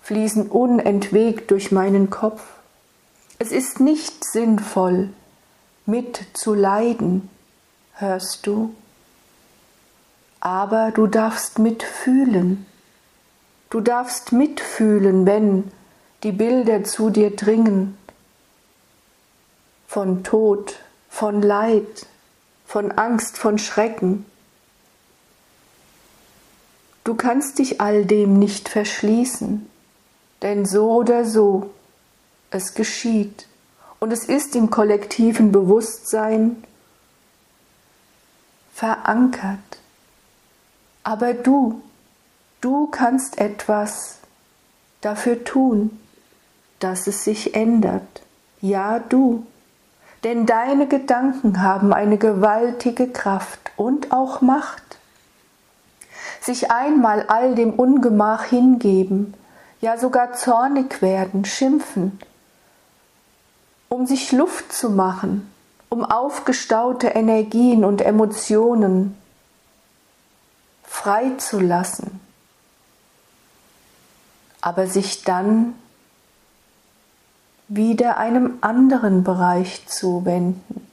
fließen 0.00 0.48
unentwegt 0.48 1.50
durch 1.50 1.70
meinen 1.70 2.08
Kopf? 2.08 2.53
Es 3.38 3.50
ist 3.50 3.80
nicht 3.80 4.24
sinnvoll, 4.24 5.10
mitzuleiden, 5.86 7.28
hörst 7.94 8.46
du? 8.46 8.74
Aber 10.40 10.92
du 10.92 11.06
darfst 11.06 11.58
mitfühlen. 11.58 12.66
Du 13.70 13.80
darfst 13.80 14.32
mitfühlen, 14.32 15.26
wenn 15.26 15.72
die 16.22 16.32
Bilder 16.32 16.84
zu 16.84 17.10
dir 17.10 17.34
dringen 17.34 17.98
von 19.88 20.22
Tod, 20.22 20.76
von 21.08 21.42
Leid, 21.42 22.06
von 22.66 22.92
Angst, 22.92 23.36
von 23.36 23.58
Schrecken. 23.58 24.26
Du 27.04 27.14
kannst 27.14 27.58
dich 27.58 27.80
all 27.80 28.04
dem 28.04 28.38
nicht 28.38 28.68
verschließen, 28.68 29.68
denn 30.42 30.66
so 30.66 30.90
oder 30.92 31.24
so 31.24 31.73
es 32.54 32.74
geschieht 32.74 33.46
und 33.98 34.12
es 34.12 34.24
ist 34.24 34.54
im 34.54 34.70
kollektiven 34.70 35.50
Bewusstsein 35.50 36.62
verankert. 38.72 39.58
Aber 41.02 41.34
du, 41.34 41.82
du 42.60 42.86
kannst 42.86 43.38
etwas 43.38 44.18
dafür 45.00 45.44
tun, 45.44 45.98
dass 46.78 47.06
es 47.06 47.24
sich 47.24 47.54
ändert. 47.54 48.22
Ja, 48.60 48.98
du. 49.00 49.46
Denn 50.22 50.46
deine 50.46 50.86
Gedanken 50.86 51.60
haben 51.60 51.92
eine 51.92 52.18
gewaltige 52.18 53.08
Kraft 53.08 53.72
und 53.76 54.12
auch 54.12 54.40
Macht. 54.40 54.82
Sich 56.40 56.70
einmal 56.70 57.24
all 57.28 57.54
dem 57.54 57.72
Ungemach 57.72 58.44
hingeben, 58.44 59.34
ja 59.80 59.98
sogar 59.98 60.32
zornig 60.32 61.02
werden, 61.02 61.44
schimpfen, 61.44 62.18
um 63.88 64.06
sich 64.06 64.32
Luft 64.32 64.72
zu 64.72 64.90
machen, 64.90 65.50
um 65.88 66.04
aufgestaute 66.04 67.08
Energien 67.08 67.84
und 67.84 68.00
Emotionen 68.00 69.16
freizulassen, 70.84 72.20
aber 74.60 74.86
sich 74.86 75.24
dann 75.24 75.74
wieder 77.68 78.16
einem 78.16 78.58
anderen 78.60 79.24
Bereich 79.24 79.86
zuwenden. 79.86 80.86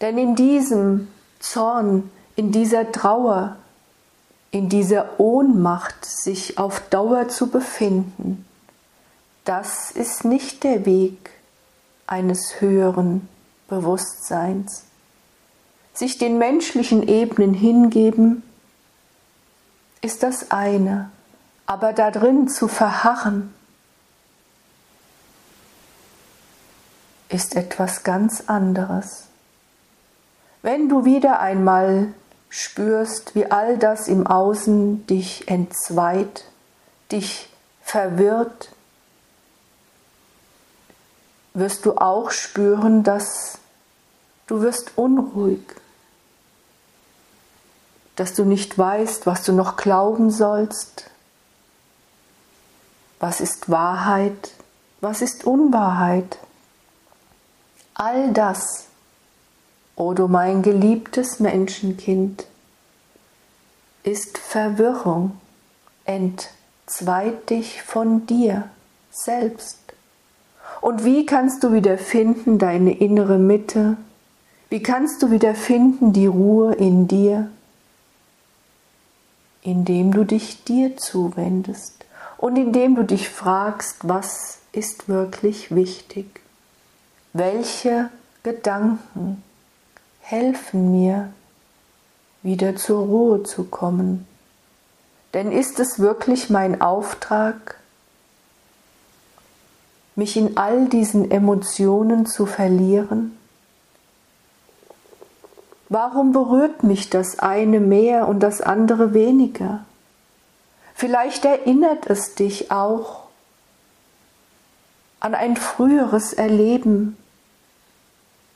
Denn 0.00 0.18
in 0.18 0.34
diesem 0.34 1.08
Zorn, 1.38 2.10
in 2.36 2.52
dieser 2.52 2.92
Trauer, 2.92 3.56
in 4.50 4.68
dieser 4.68 5.18
Ohnmacht 5.18 6.04
sich 6.04 6.58
auf 6.58 6.80
Dauer 6.88 7.28
zu 7.28 7.48
befinden, 7.48 8.44
das 9.44 9.90
ist 9.90 10.24
nicht 10.24 10.62
der 10.64 10.86
Weg 10.86 11.31
eines 12.06 12.60
höheren 12.60 13.28
Bewusstseins. 13.68 14.84
Sich 15.94 16.18
den 16.18 16.38
menschlichen 16.38 17.06
Ebenen 17.06 17.54
hingeben 17.54 18.42
ist 20.00 20.22
das 20.22 20.50
eine, 20.50 21.10
aber 21.66 21.92
darin 21.92 22.48
zu 22.48 22.68
verharren, 22.68 23.54
ist 27.28 27.56
etwas 27.56 28.02
ganz 28.02 28.44
anderes. 28.46 29.28
Wenn 30.60 30.88
du 30.88 31.04
wieder 31.04 31.40
einmal 31.40 32.12
spürst, 32.48 33.34
wie 33.34 33.50
all 33.50 33.78
das 33.78 34.08
im 34.08 34.26
Außen 34.26 35.06
dich 35.06 35.48
entzweit, 35.48 36.44
dich 37.10 37.48
verwirrt, 37.80 38.70
wirst 41.54 41.84
du 41.84 41.96
auch 41.96 42.30
spüren, 42.30 43.02
dass 43.02 43.58
du 44.46 44.60
wirst 44.62 44.92
unruhig, 44.96 45.62
dass 48.16 48.34
du 48.34 48.44
nicht 48.44 48.78
weißt, 48.78 49.26
was 49.26 49.44
du 49.44 49.52
noch 49.52 49.76
glauben 49.76 50.30
sollst. 50.30 51.10
Was 53.20 53.40
ist 53.40 53.70
Wahrheit? 53.70 54.52
Was 55.00 55.22
ist 55.22 55.44
Unwahrheit? 55.44 56.38
All 57.94 58.32
das, 58.32 58.86
o 59.96 60.08
oh 60.08 60.14
du 60.14 60.28
mein 60.28 60.62
geliebtes 60.62 61.40
Menschenkind, 61.40 62.46
ist 64.02 64.38
Verwirrung, 64.38 65.40
entzweit 66.04 67.50
dich 67.50 67.82
von 67.82 68.26
dir 68.26 68.68
selbst. 69.10 69.81
Und 70.82 71.06
wie 71.06 71.24
kannst 71.24 71.64
du 71.64 71.72
wieder 71.72 71.96
finden 71.96 72.58
deine 72.58 72.98
innere 72.98 73.38
Mitte? 73.38 73.96
Wie 74.68 74.82
kannst 74.82 75.22
du 75.22 75.30
wieder 75.30 75.54
finden 75.54 76.12
die 76.12 76.26
Ruhe 76.26 76.74
in 76.74 77.08
dir? 77.08 77.48
indem 79.62 80.12
du 80.12 80.24
dich 80.24 80.64
dir 80.64 80.96
zuwendest 80.96 82.04
und 82.36 82.56
indem 82.56 82.96
du 82.96 83.04
dich 83.04 83.28
fragst, 83.30 83.96
was 84.02 84.58
ist 84.72 85.08
wirklich 85.08 85.74
wichtig? 85.74 86.40
Welche 87.32 88.10
Gedanken 88.42 89.42
helfen 90.20 90.90
mir, 90.90 91.32
wieder 92.42 92.74
zur 92.74 93.04
Ruhe 93.04 93.42
zu 93.44 93.64
kommen? 93.64 94.26
Denn 95.32 95.52
ist 95.52 95.78
es 95.80 96.00
wirklich 96.00 96.50
mein 96.50 96.82
Auftrag, 96.82 97.78
mich 100.14 100.36
in 100.36 100.56
all 100.56 100.86
diesen 100.86 101.30
Emotionen 101.30 102.26
zu 102.26 102.46
verlieren? 102.46 103.36
Warum 105.88 106.32
berührt 106.32 106.82
mich 106.84 107.10
das 107.10 107.38
eine 107.38 107.78
mehr 107.78 108.26
und 108.26 108.40
das 108.40 108.62
andere 108.62 109.12
weniger? 109.12 109.84
Vielleicht 110.94 111.44
erinnert 111.44 112.06
es 112.06 112.34
dich 112.34 112.70
auch 112.70 113.24
an 115.20 115.34
ein 115.34 115.56
früheres 115.56 116.32
Erleben 116.32 117.18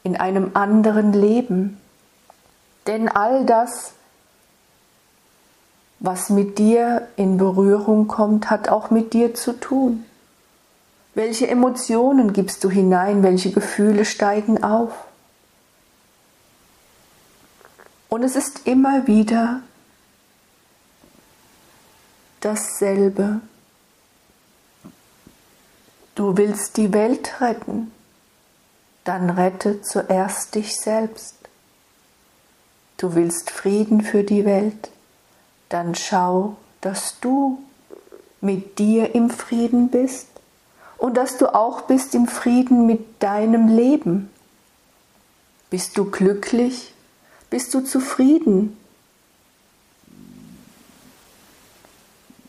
in 0.03 0.16
einem 0.16 0.53
anderen 0.55 1.12
Leben. 1.12 1.79
Denn 2.87 3.11
all 3.11 3.45
das, 3.45 3.92
was 5.99 6.31
mit 6.31 6.59
dir 6.59 7.07
in 7.16 7.37
Berührung 7.37 8.09
kommt, 8.09 8.49
hat 8.49 8.71
auch 8.71 8.90
mit 8.90 9.12
dir 9.12 9.35
zu 9.35 9.53
tun. 9.53 10.06
Welche 11.17 11.49
Emotionen 11.49 12.35
gibst 12.35 12.63
du 12.63 12.69
hinein? 12.71 13.23
Welche 13.23 13.51
Gefühle 13.51 14.05
steigen 14.05 14.63
auf? 14.63 14.93
Und 18.11 18.23
es 18.23 18.37
ist 18.37 18.67
immer 18.67 19.07
wieder 19.07 19.63
dasselbe. 22.41 23.41
Du 26.15 26.37
willst 26.37 26.77
die 26.77 26.93
Welt 26.93 27.41
retten, 27.41 27.93
dann 29.05 29.31
rette 29.31 29.81
zuerst 29.81 30.55
dich 30.55 30.77
selbst. 30.79 31.37
Du 32.99 33.15
willst 33.15 33.51
Frieden 33.51 34.03
für 34.03 34.23
die 34.23 34.45
Welt, 34.45 34.91
dann 35.71 35.95
schau, 35.95 36.59
dass 36.83 37.21
du 37.21 37.59
mit 38.43 38.79
dir 38.79 39.15
im 39.15 39.31
Frieden 39.31 39.89
bist 39.89 40.36
und 40.99 41.17
dass 41.17 41.39
du 41.39 41.55
auch 41.55 41.83
bist 41.83 42.15
im 42.15 42.27
Frieden 42.27 42.87
mit 42.87 43.23
deinem 43.23 43.69
Leben. 43.69 44.31
Bist 45.71 45.99
du 45.99 46.11
glücklich 46.11 46.95
bist 47.51 47.75
du 47.75 47.81
zufrieden? 47.81 48.77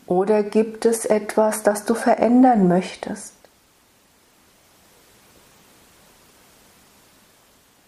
Oder 0.06 0.42
gibt 0.42 0.86
es 0.86 1.04
etwas, 1.04 1.62
das 1.62 1.84
du 1.84 1.94
verändern 1.94 2.66
möchtest? 2.66 3.34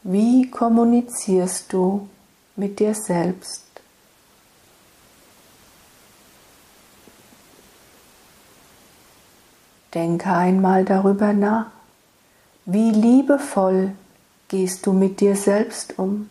Wie 0.03 0.51
kommunizierst 0.51 1.73
du 1.73 2.09
mit 2.57 2.79
dir 2.79 2.95
selbst? 2.95 3.70
Denke 9.95 10.31
einmal 10.33 10.85
darüber 10.85 11.33
nach. 11.33 11.67
Wie 12.65 12.91
liebevoll 12.91 13.93
gehst 14.49 14.87
du 14.87 14.93
mit 14.93 15.21
dir 15.21 15.37
selbst 15.37 15.99
um? 15.99 16.31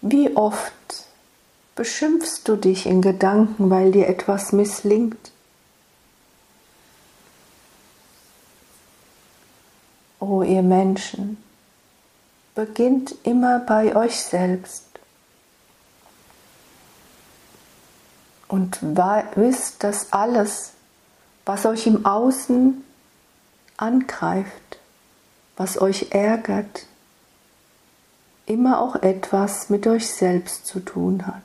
Wie 0.00 0.36
oft 0.36 0.72
Beschimpfst 1.76 2.40
du 2.46 2.56
dich 2.56 2.86
in 2.86 3.02
Gedanken, 3.02 3.68
weil 3.68 3.92
dir 3.92 4.08
etwas 4.08 4.52
misslingt? 4.52 5.30
O 10.18 10.42
ihr 10.42 10.62
Menschen, 10.62 11.36
beginnt 12.54 13.14
immer 13.24 13.58
bei 13.58 13.94
euch 13.94 14.18
selbst 14.18 14.86
und 18.48 18.78
wisst, 18.80 19.84
dass 19.84 20.14
alles, 20.14 20.72
was 21.46 21.64
euch 21.64 21.86
im 21.86 22.04
Außen 22.04 22.84
angreift, 23.76 24.78
was 25.56 25.80
euch 25.80 26.08
ärgert, 26.10 26.86
immer 28.46 28.80
auch 28.80 28.96
etwas 28.96 29.70
mit 29.70 29.86
euch 29.86 30.08
selbst 30.08 30.66
zu 30.66 30.80
tun 30.80 31.26
hat. 31.26 31.42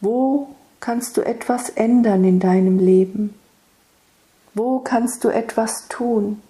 Wo 0.00 0.54
kannst 0.80 1.16
du 1.16 1.22
etwas 1.22 1.70
ändern 1.70 2.24
in 2.24 2.40
deinem 2.40 2.78
Leben? 2.78 3.38
Wo 4.52 4.80
kannst 4.80 5.24
du 5.24 5.28
etwas 5.28 5.88
tun? 5.88 6.42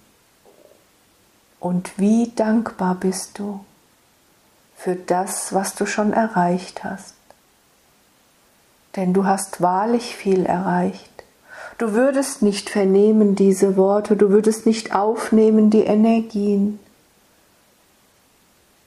Und 1.59 1.97
wie 1.97 2.31
dankbar 2.35 2.95
bist 2.95 3.39
du 3.39 3.63
für 4.75 4.95
das, 4.95 5.53
was 5.53 5.75
du 5.75 5.85
schon 5.85 6.13
erreicht 6.13 6.83
hast? 6.83 7.15
Denn 8.95 9.13
du 9.13 9.25
hast 9.25 9.61
wahrlich 9.61 10.15
viel 10.15 10.45
erreicht. 10.45 11.23
Du 11.77 11.93
würdest 11.93 12.41
nicht 12.41 12.71
vernehmen 12.71 13.35
diese 13.35 13.77
Worte, 13.77 14.15
du 14.15 14.31
würdest 14.31 14.65
nicht 14.65 14.95
aufnehmen 14.95 15.69
die 15.69 15.83
Energien, 15.83 16.79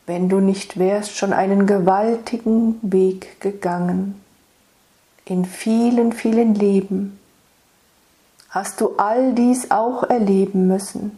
wenn 0.06 0.28
du 0.28 0.40
nicht 0.40 0.76
wärst 0.76 1.16
schon 1.16 1.32
einen 1.32 1.66
gewaltigen 1.66 2.80
Weg 2.82 3.40
gegangen. 3.40 4.20
In 5.24 5.44
vielen, 5.44 6.12
vielen 6.12 6.56
Leben 6.56 7.20
hast 8.48 8.80
du 8.80 8.96
all 8.96 9.34
dies 9.34 9.70
auch 9.70 10.02
erleben 10.02 10.66
müssen, 10.66 11.16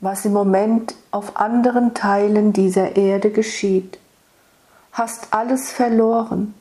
was 0.00 0.24
im 0.24 0.32
Moment 0.32 0.94
auf 1.10 1.36
anderen 1.36 1.92
Teilen 1.92 2.54
dieser 2.54 2.96
Erde 2.96 3.30
geschieht. 3.30 3.98
Hast 4.92 5.34
alles 5.34 5.70
verloren. 5.70 6.54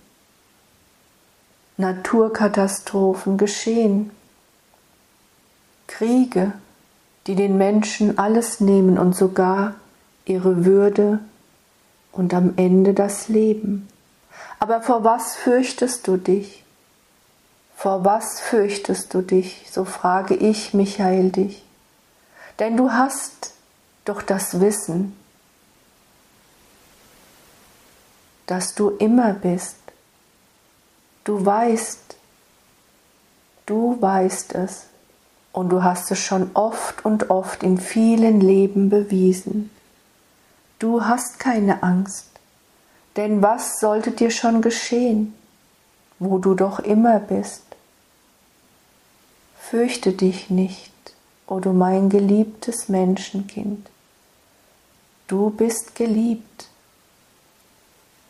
Naturkatastrophen 1.79 3.37
geschehen. 3.37 4.11
Kriege, 5.87 6.51
die 7.25 7.35
den 7.35 7.57
Menschen 7.57 8.17
alles 8.17 8.59
nehmen 8.59 8.99
und 8.99 9.15
sogar 9.15 9.75
ihre 10.25 10.65
Würde 10.65 11.19
und 12.11 12.33
am 12.33 12.53
Ende 12.57 12.93
das 12.93 13.29
Leben. 13.29 13.87
Aber 14.59 14.81
vor 14.81 15.05
was 15.05 15.35
fürchtest 15.37 16.05
du 16.07 16.17
dich? 16.17 16.63
Vor 17.77 18.03
was 18.03 18.41
fürchtest 18.41 19.13
du 19.13 19.21
dich? 19.21 19.65
So 19.71 19.85
frage 19.85 20.35
ich, 20.35 20.73
Michael, 20.73 21.31
dich. 21.31 21.63
Denn 22.59 22.75
du 22.75 22.91
hast 22.91 23.53
doch 24.03 24.21
das 24.21 24.59
Wissen, 24.59 25.15
dass 28.47 28.75
du 28.75 28.89
immer 28.89 29.31
bist. 29.31 29.78
Du 31.23 31.45
weißt, 31.45 32.15
du 33.65 34.01
weißt 34.01 34.55
es 34.55 34.86
und 35.51 35.69
du 35.69 35.84
hast 35.84 36.12
es 36.12 36.19
schon 36.19 36.51
oft 36.53 37.05
und 37.05 37.29
oft 37.29 37.63
in 37.63 37.77
vielen 37.77 38.41
Leben 38.41 38.89
bewiesen. 38.89 39.69
Du 40.79 41.05
hast 41.05 41.39
keine 41.39 41.84
Angst, 41.84 42.27
denn 43.15 43.41
was 43.41 43.79
sollte 43.79 44.12
dir 44.12 44.32
schon 44.32 44.62
geschehen, 44.62 45.34
wo 46.19 46.38
du 46.38 46.55
doch 46.55 46.79
immer 46.79 47.19
bist? 47.19 47.63
Fürchte 49.60 50.13
dich 50.13 50.49
nicht, 50.49 50.93
o 51.47 51.55
oh 51.55 51.60
du 51.60 51.73
mein 51.73 52.10
geliebtes 52.10 52.89
Menschenkind. 52.89 53.89
Du 55.27 55.51
bist 55.51 55.93
geliebt. 55.93 56.69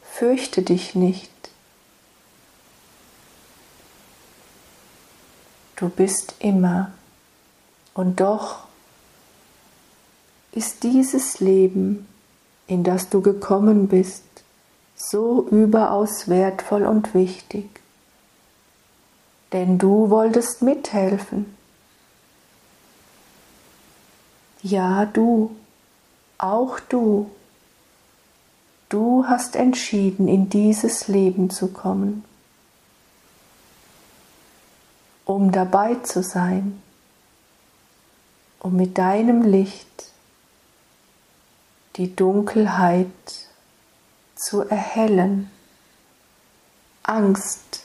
Fürchte 0.03 0.63
dich 0.63 0.95
nicht. 0.95 1.31
Du 5.79 5.87
bist 5.87 6.35
immer. 6.39 6.91
Und 7.93 8.19
doch 8.19 8.65
ist 10.51 10.83
dieses 10.83 11.39
Leben 11.39 12.05
in 12.67 12.83
das 12.83 13.09
du 13.09 13.21
gekommen 13.21 13.87
bist, 13.87 14.23
so 14.95 15.47
überaus 15.49 16.27
wertvoll 16.27 16.85
und 16.85 17.13
wichtig. 17.13 17.67
Denn 19.53 19.77
du 19.77 20.09
wolltest 20.09 20.61
mithelfen. 20.61 21.55
Ja, 24.61 25.05
du, 25.05 25.55
auch 26.37 26.79
du, 26.81 27.31
du 28.89 29.25
hast 29.25 29.55
entschieden, 29.55 30.27
in 30.27 30.49
dieses 30.49 31.07
Leben 31.07 31.49
zu 31.49 31.69
kommen, 31.69 32.25
um 35.29 35.51
dabei 35.51 35.93
zu 35.93 36.23
sein, 36.23 36.81
um 38.59 38.75
mit 38.75 38.97
deinem 38.97 39.43
Licht 39.43 40.11
die 41.97 42.15
Dunkelheit 42.15 43.05
zu 44.33 44.61
erhellen. 44.61 45.51
Angst 47.03 47.83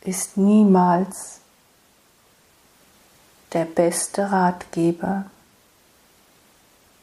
ist 0.00 0.38
niemals 0.38 1.40
der 3.52 3.66
beste 3.66 4.32
Ratgeber. 4.32 5.26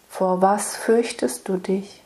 Vor 0.10 0.42
was 0.42 0.76
fürchtest 0.76 1.48
du 1.48 1.58
dich? 1.58 2.02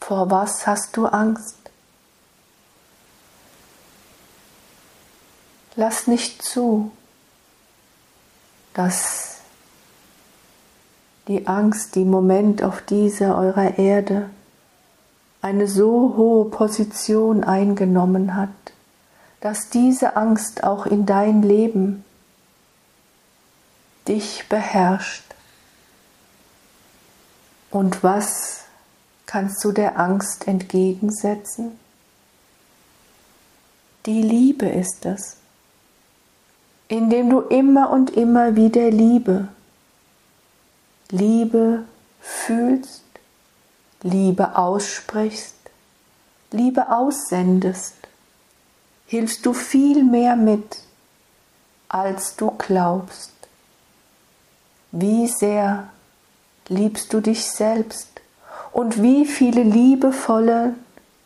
Vor 0.00 0.28
was 0.28 0.66
hast 0.66 0.96
du 0.96 1.06
Angst? 1.06 1.61
Lass 5.74 6.06
nicht 6.06 6.42
zu, 6.42 6.92
dass 8.74 9.38
die 11.28 11.46
Angst, 11.46 11.94
die 11.94 12.02
im 12.02 12.10
Moment 12.10 12.62
auf 12.62 12.82
dieser 12.82 13.36
eurer 13.38 13.78
Erde 13.78 14.28
eine 15.40 15.66
so 15.66 16.14
hohe 16.16 16.50
Position 16.50 17.42
eingenommen 17.42 18.36
hat, 18.36 18.50
dass 19.40 19.70
diese 19.70 20.16
Angst 20.16 20.62
auch 20.62 20.86
in 20.86 21.06
dein 21.06 21.42
Leben 21.42 22.04
dich 24.06 24.48
beherrscht. 24.48 25.24
Und 27.70 28.02
was 28.02 28.64
kannst 29.26 29.64
du 29.64 29.72
der 29.72 29.98
Angst 29.98 30.46
entgegensetzen? 30.46 31.78
Die 34.06 34.22
Liebe 34.22 34.66
ist 34.66 35.06
es, 35.06 35.36
indem 36.92 37.30
du 37.30 37.40
immer 37.40 37.88
und 37.88 38.10
immer 38.10 38.54
wieder 38.54 38.90
Liebe 38.90 39.48
Liebe 41.08 41.84
fühlst, 42.20 43.04
Liebe 44.02 44.56
aussprichst, 44.56 45.56
Liebe 46.50 46.90
aussendest, 46.90 47.94
hilfst 49.06 49.46
du 49.46 49.54
viel 49.54 50.04
mehr 50.04 50.36
mit, 50.36 50.80
als 51.88 52.36
du 52.36 52.50
glaubst. 52.50 53.32
Wie 54.90 55.28
sehr 55.28 55.88
liebst 56.68 57.14
du 57.14 57.20
dich 57.22 57.46
selbst 57.46 58.20
und 58.72 59.02
wie 59.02 59.24
viele 59.24 59.62
liebevolle 59.62 60.74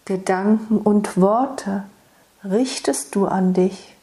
Gedanken 0.05 0.79
und 0.79 1.20
Worte 1.20 1.83
richtest 2.44 3.16
du 3.16 3.26
an 3.26 3.52
dich? 3.52 3.95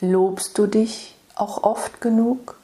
Lobst 0.00 0.58
du 0.58 0.66
dich 0.66 1.14
auch 1.34 1.62
oft 1.62 2.00
genug? 2.00 2.58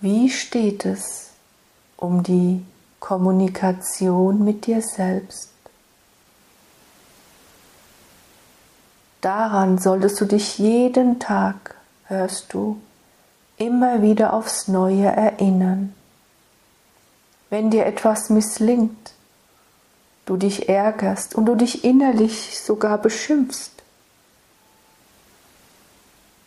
Wie 0.00 0.30
steht 0.30 0.84
es 0.84 1.30
um 1.96 2.22
die 2.22 2.64
Kommunikation 3.00 4.44
mit 4.44 4.66
dir 4.66 4.82
selbst? 4.82 5.50
Daran 9.20 9.78
solltest 9.78 10.20
du 10.20 10.26
dich 10.26 10.58
jeden 10.58 11.18
Tag, 11.18 11.76
hörst 12.04 12.52
du, 12.52 12.78
immer 13.56 14.02
wieder 14.02 14.32
aufs 14.32 14.68
Neue 14.68 15.06
erinnern. 15.06 15.94
Wenn 17.50 17.70
dir 17.70 17.86
etwas 17.86 18.28
misslingt, 18.30 19.12
du 20.26 20.36
dich 20.36 20.68
ärgerst 20.68 21.34
und 21.34 21.46
du 21.46 21.54
dich 21.54 21.84
innerlich 21.84 22.60
sogar 22.60 22.98
beschimpfst, 22.98 23.73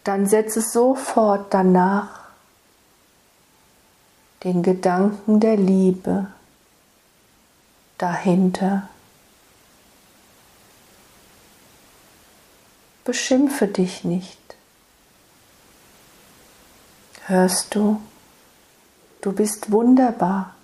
dann 0.08 0.26
setze 0.26 0.62
sofort 0.62 1.54
danach 1.54 2.22
den 4.46 4.64
Gedanken 4.64 5.42
der 5.42 5.58
Liebe 5.58 6.28
dahinter. 7.98 8.88
Beschimpfe 13.04 13.68
dich 13.68 14.06
nicht. 14.06 14.40
Hörst 17.26 17.76
du? 17.76 18.00
Du 19.20 19.34
bist 19.34 19.74
wunderbar. 19.74 20.56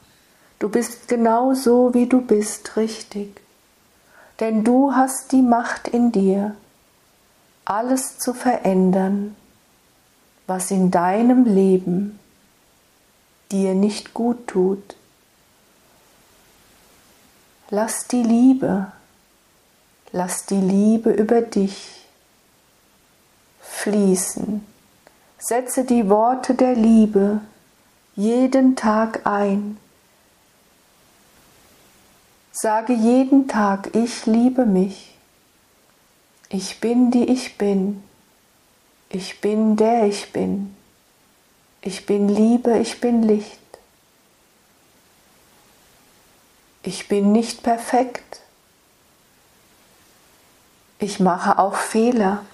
Du 0.60 0.70
bist 0.70 1.10
genau 1.10 1.54
so, 1.54 1.94
wie 1.94 2.08
du 2.08 2.22
bist, 2.22 2.78
richtig. 2.78 3.42
Denn 4.40 4.64
du 4.64 4.94
hast 4.94 5.34
die 5.34 5.42
Macht 5.42 5.90
in 5.90 6.14
dir, 6.14 6.56
alles 7.66 8.18
zu 8.20 8.34
verändern, 8.34 9.36
was 10.48 10.72
in 10.72 10.92
deinem 10.92 11.46
Leben 11.46 12.20
dir 13.52 13.74
nicht 13.76 14.14
gut 14.14 14.48
tut. 14.48 14.96
Lass 17.70 18.08
die 18.08 18.24
Liebe, 18.24 18.92
lass 20.12 20.46
die 20.46 20.60
Liebe 20.60 21.12
über 21.12 21.42
dich 21.42 22.06
fließen. 23.62 24.66
Setze 25.38 25.84
die 25.84 26.10
Worte 26.10 26.54
der 26.54 26.76
Liebe 26.76 27.42
jeden 28.16 28.76
Tag 28.76 29.26
ein. 29.26 29.78
Sage 32.52 32.94
jeden 32.94 33.48
Tag, 33.48 33.96
ich 33.96 34.26
liebe 34.26 34.66
mich. 34.66 35.13
Ich 36.54 36.80
bin 36.80 37.10
die 37.10 37.24
ich 37.32 37.58
bin. 37.58 38.04
Ich 39.10 39.42
bin 39.42 39.76
der 39.76 40.06
ich 40.06 40.32
bin. 40.32 40.76
Ich 41.82 42.06
bin 42.06 42.30
Liebe, 42.30 42.78
ich 42.78 43.02
bin 43.02 43.24
Licht. 43.24 43.60
Ich 46.84 47.08
bin 47.08 47.32
nicht 47.32 47.64
perfekt. 47.64 48.42
Ich 51.00 51.20
mache 51.20 51.58
auch 51.58 51.74
Fehler. 51.74 52.46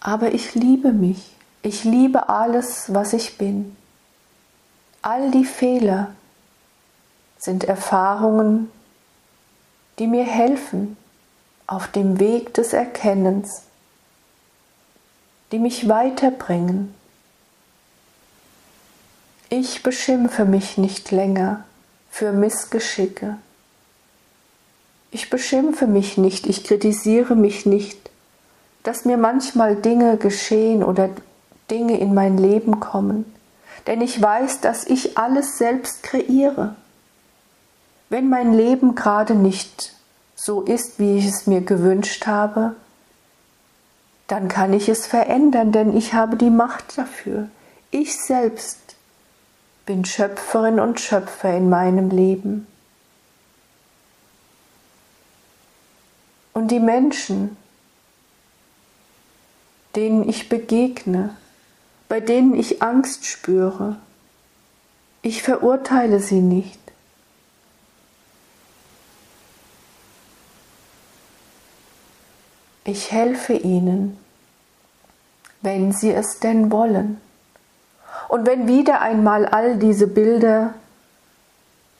Aber 0.00 0.32
ich 0.32 0.54
liebe 0.54 0.90
mich. 0.90 1.36
Ich 1.60 1.84
liebe 1.84 2.30
alles, 2.30 2.94
was 2.94 3.12
ich 3.12 3.36
bin. 3.36 3.76
All 5.02 5.30
die 5.30 5.44
Fehler 5.44 6.14
sind 7.36 7.64
Erfahrungen, 7.64 8.70
die 10.00 10.08
mir 10.08 10.24
helfen 10.24 10.96
auf 11.68 11.86
dem 11.86 12.18
Weg 12.18 12.52
des 12.54 12.72
Erkennens, 12.72 13.62
die 15.52 15.60
mich 15.60 15.88
weiterbringen 15.88 16.92
ich 19.52 19.82
beschimpfe 19.82 20.44
mich 20.44 20.78
nicht 20.78 21.10
länger 21.10 21.64
für 22.08 22.30
Missgeschicke. 22.30 23.36
Ich 25.10 25.28
beschimpfe 25.28 25.88
mich 25.88 26.16
nicht, 26.16 26.46
ich 26.46 26.62
kritisiere 26.62 27.34
mich 27.34 27.66
nicht, 27.66 27.98
dass 28.84 29.04
mir 29.04 29.16
manchmal 29.16 29.74
Dinge 29.74 30.18
geschehen 30.18 30.84
oder 30.84 31.10
Dinge 31.68 31.98
in 31.98 32.14
mein 32.14 32.38
Leben 32.38 32.78
kommen, 32.78 33.24
denn 33.88 34.00
ich 34.02 34.22
weiß, 34.22 34.60
dass 34.60 34.86
ich 34.86 35.18
alles 35.18 35.58
selbst 35.58 36.04
kreiere. 36.04 36.76
Wenn 38.10 38.28
mein 38.28 38.52
Leben 38.52 38.96
gerade 38.96 39.34
nicht 39.34 39.94
so 40.34 40.62
ist, 40.62 40.98
wie 40.98 41.18
ich 41.18 41.26
es 41.26 41.46
mir 41.46 41.60
gewünscht 41.60 42.26
habe, 42.26 42.74
dann 44.26 44.48
kann 44.48 44.72
ich 44.72 44.88
es 44.88 45.06
verändern, 45.06 45.70
denn 45.70 45.96
ich 45.96 46.12
habe 46.12 46.36
die 46.36 46.50
Macht 46.50 46.98
dafür. 46.98 47.48
Ich 47.92 48.20
selbst 48.20 48.96
bin 49.86 50.04
Schöpferin 50.04 50.80
und 50.80 51.00
Schöpfer 51.00 51.56
in 51.56 51.68
meinem 51.68 52.10
Leben. 52.10 52.66
Und 56.52 56.72
die 56.72 56.80
Menschen, 56.80 57.56
denen 59.94 60.28
ich 60.28 60.48
begegne, 60.48 61.36
bei 62.08 62.18
denen 62.18 62.54
ich 62.54 62.82
Angst 62.82 63.24
spüre, 63.24 63.96
ich 65.22 65.44
verurteile 65.44 66.18
sie 66.18 66.40
nicht. 66.40 66.79
Ich 72.90 73.12
helfe 73.12 73.52
ihnen, 73.52 74.18
wenn 75.62 75.92
sie 75.92 76.10
es 76.12 76.40
denn 76.40 76.72
wollen. 76.72 77.20
Und 78.26 78.48
wenn 78.48 78.66
wieder 78.66 79.00
einmal 79.00 79.46
all 79.46 79.76
diese 79.76 80.08
Bilder 80.08 80.74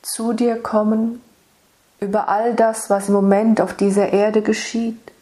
zu 0.03 0.33
dir 0.33 0.61
kommen, 0.61 1.23
über 2.01 2.29
all 2.29 2.57
das, 2.57 2.91
was 2.91 3.07
im 3.07 3.15
Moment 3.15 3.61
auf 3.61 3.75
dieser 3.75 4.13
Erde 4.13 4.43
geschieht, 4.43 5.13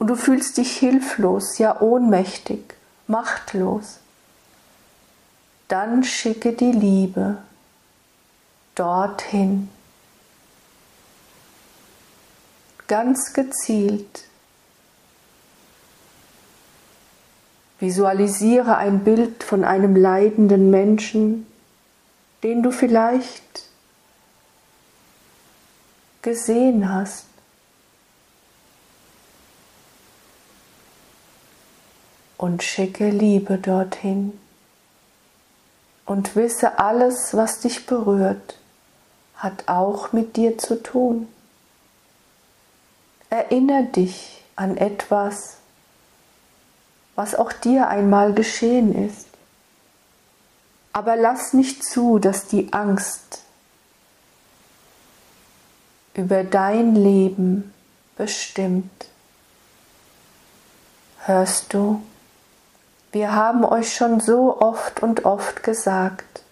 und 0.00 0.08
du 0.08 0.16
fühlst 0.16 0.56
dich 0.56 0.78
hilflos, 0.78 1.58
ja 1.58 1.80
ohnmächtig, 1.80 2.74
machtlos, 3.06 4.00
dann 5.68 6.02
schicke 6.02 6.54
die 6.54 6.72
Liebe 6.72 7.36
dorthin. 8.74 9.68
Ganz 12.86 13.32
gezielt 13.32 14.24
Visualisiere 17.84 18.78
ein 18.78 19.04
Bild 19.04 19.42
von 19.42 19.62
einem 19.62 19.94
leidenden 19.94 20.70
Menschen, 20.70 21.46
den 22.42 22.62
du 22.62 22.70
vielleicht 22.70 23.68
gesehen 26.22 26.90
hast. 26.90 27.26
Und 32.38 32.62
schicke 32.62 33.10
Liebe 33.10 33.58
dorthin. 33.58 34.38
Und 36.06 36.36
wisse, 36.36 36.78
alles, 36.78 37.34
was 37.34 37.60
dich 37.60 37.84
berührt, 37.84 38.58
hat 39.36 39.68
auch 39.68 40.12
mit 40.12 40.36
dir 40.36 40.56
zu 40.56 40.82
tun. 40.82 41.28
Erinnere 43.34 43.82
dich 43.82 44.44
an 44.54 44.76
etwas, 44.76 45.56
was 47.16 47.34
auch 47.34 47.52
dir 47.52 47.88
einmal 47.88 48.32
geschehen 48.32 49.08
ist. 49.08 49.26
Aber 50.92 51.16
lass 51.16 51.52
nicht 51.52 51.82
zu, 51.82 52.20
dass 52.20 52.46
die 52.46 52.72
Angst 52.72 53.40
über 56.14 56.44
dein 56.44 56.94
Leben 56.94 57.74
bestimmt. 58.16 59.06
Hörst 61.24 61.74
du? 61.74 62.04
Wir 63.10 63.32
haben 63.32 63.64
euch 63.64 63.96
schon 63.96 64.20
so 64.20 64.60
oft 64.60 65.02
und 65.02 65.24
oft 65.24 65.64
gesagt, 65.64 66.44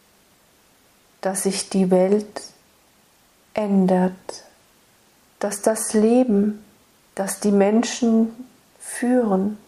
dass 1.20 1.44
sich 1.44 1.70
die 1.70 1.92
Welt 1.92 2.42
ändert, 3.54 4.12
dass 5.38 5.62
das 5.62 5.92
Leben, 5.92 6.64
das 7.14 7.40
die 7.40 7.52
Menschen 7.52 8.46
führen, 8.78 9.58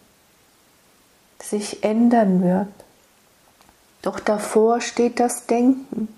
sich 1.40 1.85
ändern 1.85 2.42
wird. 2.42 2.68
Doch 4.02 4.20
davor 4.20 4.80
steht 4.80 5.20
das 5.20 5.46
Denken. 5.46 6.09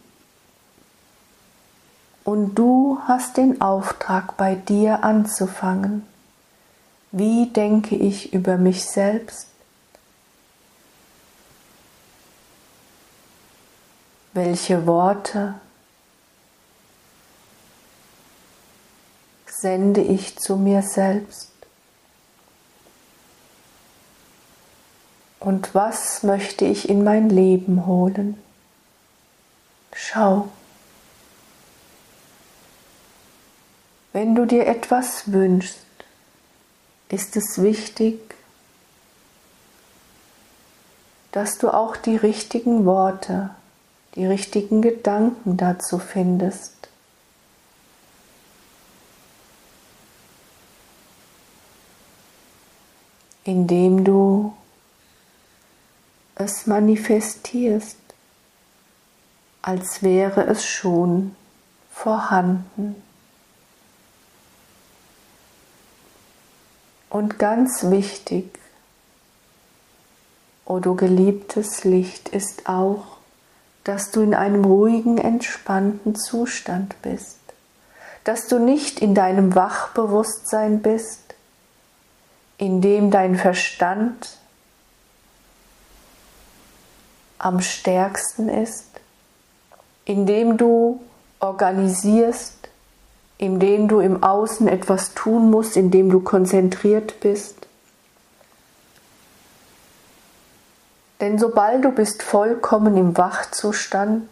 Und 2.25 2.57
du 2.57 2.99
hast 3.07 3.37
den 3.37 3.61
Auftrag, 3.61 4.37
bei 4.37 4.57
dir 4.57 5.05
anzufangen. 5.05 6.05
Wie 7.13 7.47
denke 7.47 7.95
ich 7.95 8.33
über 8.33 8.57
mich 8.57 8.85
selbst? 8.85 9.49
Welche 14.33 14.87
Worte 14.87 15.55
sende 19.67 20.01
ich 20.01 20.39
zu 20.39 20.57
mir 20.57 20.81
selbst? 20.81 21.51
Und 25.41 25.75
was 25.75 26.23
möchte 26.23 26.65
ich 26.65 26.89
in 26.89 27.03
mein 27.03 27.31
Leben 27.31 27.85
holen? 27.85 28.41
Schau. 29.93 30.51
Wenn 34.13 34.37
du 34.37 34.47
dir 34.47 34.69
etwas 34.69 35.33
wünschst, 35.33 35.81
ist 37.09 37.35
es 37.35 37.61
wichtig, 37.61 38.21
dass 41.33 41.59
du 41.59 41.75
auch 41.75 41.97
die 41.97 42.15
richtigen 42.15 42.87
Worte, 42.87 43.51
die 44.15 44.27
richtigen 44.27 44.81
Gedanken 44.81 45.57
dazu 45.57 45.99
findest. 45.99 46.77
Indem 53.47 54.05
du 54.05 54.53
es 56.35 56.67
manifestierst. 56.67 57.97
als 59.67 60.05
wäre 60.05 60.47
es 60.47 60.65
schon 60.65 61.35
vorhanden. 61.91 63.03
Und 67.11 67.41
ganz 67.41 67.91
wichtig, 67.91 68.61
o 70.65 70.75
oh 70.75 70.79
du 70.79 70.95
geliebtes 70.95 71.83
Licht, 71.83 72.29
ist 72.29 72.69
auch, 72.69 73.17
dass 73.83 74.13
du 74.13 74.21
in 74.21 74.35
einem 74.35 74.65
ruhigen, 74.65 75.19
entspannten 75.19 76.15
Zustand 76.15 76.95
bist, 77.03 77.41
dass 78.23 78.47
du 78.47 78.61
nicht 78.61 79.01
in 79.01 79.17
deinem 79.17 79.57
Wachbewusstsein 79.57 80.81
bist, 80.81 81.26
in 82.59 82.81
dem 82.81 83.11
dein 83.11 83.37
Verstand 83.37 84.39
am 87.39 87.61
stärksten 87.61 88.49
ist, 88.49 88.87
indem 90.05 90.57
du 90.57 91.01
organisierst, 91.41 92.69
indem 93.39 93.89
du 93.89 94.01
im 94.01 94.23
Außen 94.23 94.69
etwas 94.69 95.15
tun 95.15 95.51
musst, 95.51 95.77
indem 95.77 96.11
du 96.11 96.21
konzentriert 96.21 97.21
bist. 97.21 97.67
Denn 101.21 101.39
sobald 101.39 101.85
du 101.85 101.91
bist 101.91 102.23
vollkommen 102.23 102.97
im 102.97 103.17
Wachzustand, 103.17 104.29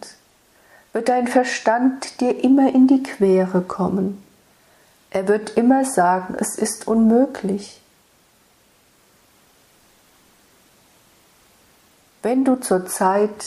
wird 0.92 1.08
dein 1.08 1.26
Verstand 1.28 2.20
dir 2.20 2.42
immer 2.42 2.74
in 2.74 2.86
die 2.86 3.02
Quere 3.02 3.62
kommen. 3.62 4.22
Er 5.10 5.28
wird 5.28 5.50
immer 5.56 5.84
sagen, 5.84 6.36
es 6.38 6.56
ist 6.56 6.86
unmöglich. 6.86 7.80
Wenn 12.24 12.42
du 12.42 12.58
zurzeit 12.58 13.44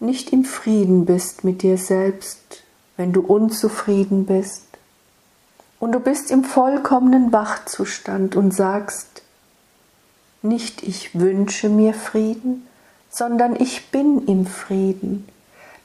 nicht 0.00 0.32
im 0.32 0.44
Frieden 0.44 1.04
bist 1.04 1.44
mit 1.44 1.62
dir 1.62 1.78
selbst, 1.78 2.64
wenn 2.96 3.12
du 3.12 3.20
unzufrieden 3.20 4.26
bist 4.26 4.66
und 5.78 5.92
du 5.92 6.00
bist 6.00 6.32
im 6.32 6.42
vollkommenen 6.42 7.32
Wachzustand 7.32 8.34
und 8.34 8.52
sagst, 8.52 9.22
nicht 10.42 10.82
ich 10.82 11.16
wünsche 11.16 11.68
mir 11.68 11.94
Frieden, 11.94 12.66
sondern 13.10 13.54
ich 13.54 13.92
bin 13.92 14.26
im 14.26 14.44
Frieden, 14.44 15.28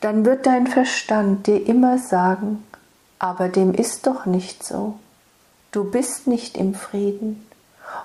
dann 0.01 0.25
wird 0.25 0.47
dein 0.47 0.65
Verstand 0.65 1.45
dir 1.45 1.63
immer 1.63 1.99
sagen, 1.99 2.63
aber 3.19 3.49
dem 3.49 3.75
ist 3.75 4.07
doch 4.07 4.25
nicht 4.25 4.63
so. 4.63 4.97
Du 5.71 5.83
bist 5.83 6.25
nicht 6.25 6.57
im 6.57 6.73
Frieden. 6.73 7.45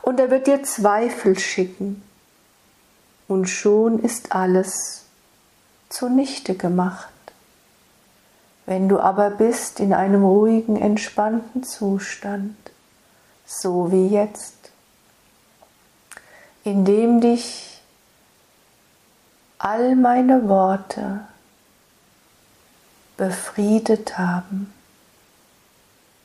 Und 0.02 0.20
er 0.20 0.30
wird 0.30 0.46
dir 0.46 0.62
Zweifel 0.62 1.38
schicken. 1.38 2.02
Und 3.28 3.46
schon 3.46 3.98
ist 3.98 4.32
alles 4.32 5.04
zunichte 5.88 6.54
gemacht. 6.54 7.08
Wenn 8.66 8.88
du 8.88 9.00
aber 9.00 9.30
bist 9.30 9.80
in 9.80 9.92
einem 9.92 10.24
ruhigen, 10.24 10.76
entspannten 10.76 11.64
Zustand, 11.64 12.56
so 13.44 13.90
wie 13.90 14.06
jetzt, 14.06 14.70
in 16.64 16.84
dem 16.84 17.20
dich 17.20 17.80
all 19.58 19.96
meine 19.96 20.48
Worte 20.48 21.20
befriedet 23.16 24.16
haben, 24.18 24.72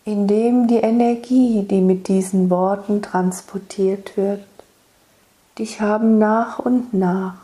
in 0.06 0.28
dem 0.28 0.68
die 0.68 0.78
Energie, 0.78 1.64
die 1.64 1.82
mit 1.82 2.08
diesen 2.08 2.50
Worten 2.50 3.02
transportiert 3.02 4.16
wird, 4.16 4.46
dich 5.58 5.82
haben 5.82 6.18
nach 6.18 6.60
und 6.60 6.94
nach 6.94 7.36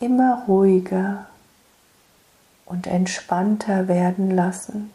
immer 0.00 0.44
ruhiger 0.48 1.26
und 2.66 2.86
entspannter 2.86 3.88
werden 3.88 4.30
lassen. 4.30 4.90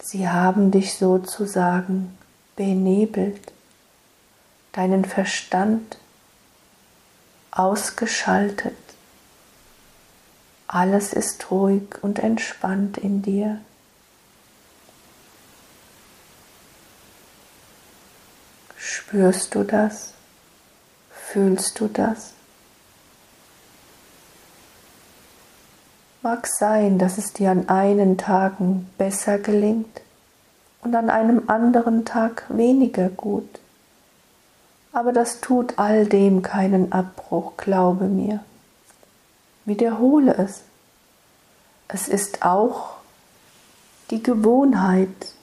Sie 0.00 0.28
haben 0.28 0.70
dich 0.70 0.94
sozusagen 0.94 2.16
benebelt, 2.56 3.52
deinen 4.72 5.04
Verstand 5.04 5.98
ausgeschaltet. 7.50 8.76
Alles 10.66 11.12
ist 11.12 11.50
ruhig 11.50 12.02
und 12.02 12.18
entspannt 12.18 12.98
in 12.98 13.22
dir. 13.22 13.60
Spürst 18.96 19.56
du 19.56 19.64
das? 19.64 20.12
Fühlst 21.10 21.80
du 21.80 21.88
das? 21.88 22.32
Mag 26.22 26.46
sein, 26.46 27.00
dass 27.00 27.18
es 27.18 27.32
dir 27.32 27.50
an 27.50 27.68
einen 27.68 28.18
Tagen 28.18 28.88
besser 28.96 29.38
gelingt 29.38 30.00
und 30.80 30.94
an 30.94 31.10
einem 31.10 31.50
anderen 31.50 32.04
Tag 32.04 32.44
weniger 32.50 33.08
gut. 33.08 33.58
Aber 34.92 35.12
das 35.12 35.40
tut 35.40 35.76
all 35.76 36.06
dem 36.06 36.42
keinen 36.42 36.92
Abbruch, 36.92 37.56
glaube 37.56 38.04
mir. 38.04 38.44
Wiederhole 39.64 40.36
es. 40.36 40.62
Es 41.88 42.06
ist 42.06 42.44
auch 42.44 42.98
die 44.12 44.22
Gewohnheit, 44.22 45.34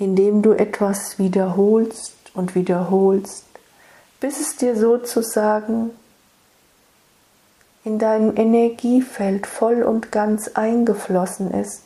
indem 0.00 0.40
du 0.40 0.54
etwas 0.54 1.18
wiederholst 1.18 2.14
und 2.32 2.54
wiederholst, 2.54 3.44
bis 4.18 4.40
es 4.40 4.56
dir 4.56 4.74
sozusagen 4.74 5.90
in 7.84 7.98
deinem 7.98 8.34
Energiefeld 8.34 9.46
voll 9.46 9.82
und 9.82 10.10
ganz 10.10 10.48
eingeflossen 10.48 11.52
ist 11.52 11.82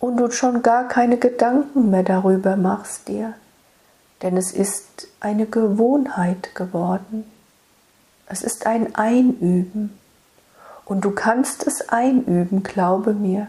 und 0.00 0.16
du 0.16 0.28
schon 0.32 0.62
gar 0.62 0.88
keine 0.88 1.18
Gedanken 1.18 1.90
mehr 1.90 2.02
darüber 2.02 2.56
machst 2.56 3.06
dir, 3.06 3.34
denn 4.22 4.36
es 4.36 4.52
ist 4.52 5.06
eine 5.20 5.46
Gewohnheit 5.46 6.56
geworden. 6.56 7.30
Es 8.26 8.42
ist 8.42 8.66
ein 8.66 8.96
Einüben 8.96 9.96
und 10.84 11.04
du 11.04 11.12
kannst 11.12 11.64
es 11.64 11.88
einüben, 11.90 12.64
glaube 12.64 13.14
mir. 13.14 13.46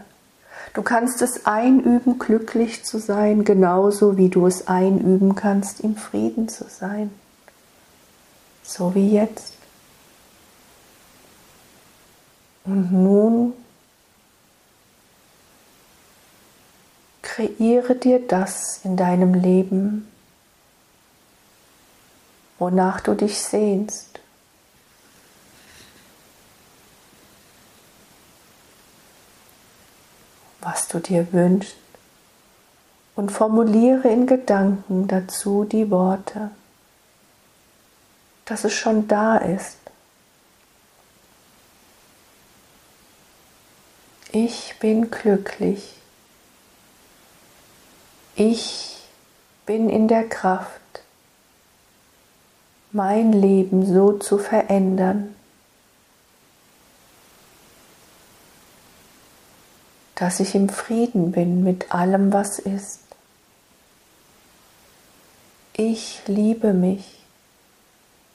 Du 0.74 0.82
kannst 0.82 1.22
es 1.22 1.46
einüben, 1.46 2.18
glücklich 2.18 2.84
zu 2.84 2.98
sein, 2.98 3.44
genauso 3.44 4.16
wie 4.16 4.28
du 4.28 4.46
es 4.46 4.68
einüben 4.68 5.34
kannst, 5.34 5.80
im 5.80 5.96
Frieden 5.96 6.48
zu 6.48 6.64
sein. 6.68 7.10
So 8.62 8.94
wie 8.94 9.10
jetzt. 9.12 9.54
Und 12.64 12.92
nun 12.92 13.54
kreiere 17.22 17.94
dir 17.94 18.26
das 18.26 18.80
in 18.84 18.96
deinem 18.96 19.32
Leben, 19.32 20.08
wonach 22.58 23.00
du 23.00 23.14
dich 23.14 23.38
sehnst. 23.40 24.20
Was 30.60 30.88
du 30.88 30.98
dir 30.98 31.32
wünschst 31.32 31.76
und 33.16 33.32
formuliere 33.32 34.08
in 34.08 34.26
Gedanken 34.26 35.08
dazu 35.08 35.64
die 35.64 35.90
Worte, 35.90 36.50
dass 38.44 38.64
es 38.64 38.72
schon 38.72 39.08
da 39.08 39.36
ist. 39.36 39.78
Ich 44.30 44.76
bin 44.78 45.10
glücklich. 45.10 45.94
Ich 48.36 48.98
bin 49.66 49.88
in 49.88 50.06
der 50.06 50.28
Kraft, 50.28 50.80
mein 52.92 53.32
Leben 53.32 53.84
so 53.84 54.12
zu 54.12 54.38
verändern, 54.38 55.34
dass 60.18 60.40
ich 60.40 60.56
im 60.56 60.68
Frieden 60.68 61.30
bin 61.30 61.62
mit 61.62 61.94
allem, 61.94 62.32
was 62.32 62.58
ist. 62.58 63.02
Ich 65.74 66.22
liebe 66.26 66.72
mich. 66.72 67.22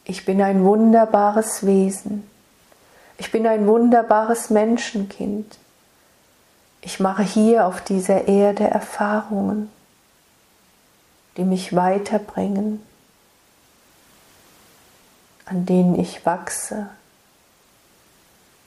Ich 0.05 0.23
bin 0.23 0.41
ein 0.41 0.63
wunderbares 0.63 1.65
Wesen. 1.65 2.25
Ich 3.17 3.31
bin 3.31 3.45
ein 3.45 3.67
wunderbares 3.67 4.49
Menschenkind. 4.49 5.57
Ich 6.79 7.01
mache 7.01 7.23
hier 7.23 7.67
auf 7.67 7.81
dieser 7.81 8.29
Erde 8.29 8.63
Erfahrungen, 8.63 9.69
die 11.35 11.43
mich 11.43 11.75
weiterbringen, 11.75 12.81
an 15.43 15.65
denen 15.65 15.99
ich 15.99 16.25
wachse. 16.25 16.87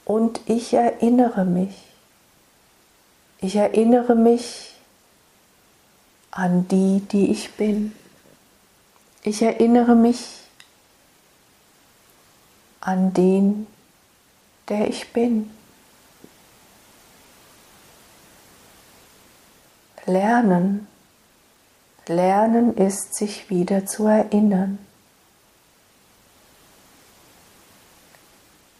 Und 0.04 0.38
ich 0.44 0.74
erinnere 0.74 1.46
mich, 1.46 1.95
ich 3.38 3.56
erinnere 3.56 4.14
mich 4.14 4.74
an 6.30 6.68
die, 6.68 7.00
die 7.00 7.30
ich 7.30 7.52
bin. 7.54 7.92
Ich 9.22 9.42
erinnere 9.42 9.94
mich 9.94 10.42
an 12.80 13.12
den, 13.12 13.66
der 14.68 14.88
ich 14.88 15.12
bin. 15.12 15.50
Lernen. 20.04 20.86
Lernen 22.06 22.76
ist, 22.76 23.14
sich 23.16 23.50
wieder 23.50 23.84
zu 23.86 24.06
erinnern. 24.06 24.78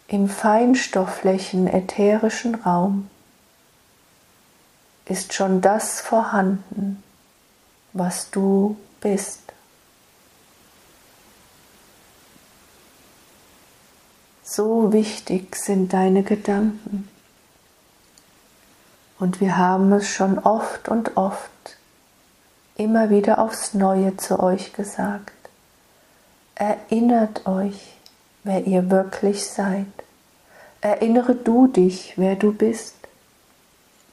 Im 0.07 0.29
feinstofflichen 0.29 1.67
ätherischen 1.67 2.55
Raum 2.55 3.09
ist 5.09 5.33
schon 5.33 5.61
das 5.61 6.01
vorhanden, 6.01 7.03
was 7.93 8.29
du 8.29 8.77
bist. 9.01 9.41
So 14.43 14.93
wichtig 14.93 15.55
sind 15.55 15.93
deine 15.93 16.23
Gedanken. 16.23 17.09
Und 19.19 19.41
wir 19.41 19.57
haben 19.57 19.91
es 19.93 20.07
schon 20.07 20.39
oft 20.39 20.89
und 20.89 21.17
oft 21.17 21.49
immer 22.75 23.09
wieder 23.09 23.39
aufs 23.39 23.73
Neue 23.73 24.15
zu 24.17 24.39
euch 24.39 24.73
gesagt. 24.73 25.33
Erinnert 26.55 27.45
euch, 27.47 27.97
wer 28.43 28.65
ihr 28.65 28.89
wirklich 28.89 29.47
seid. 29.47 29.87
Erinnere 30.81 31.35
du 31.35 31.67
dich, 31.67 32.13
wer 32.17 32.35
du 32.35 32.53
bist. 32.53 32.96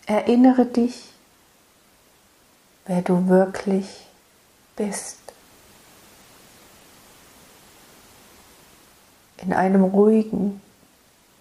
Erinnere 0.07 0.67
dich, 0.67 1.03
wer 2.87 3.01
du 3.01 3.29
wirklich 3.29 4.07
bist. 4.77 5.19
In 9.39 9.55
einem 9.55 9.83
ruhigen, 9.83 10.61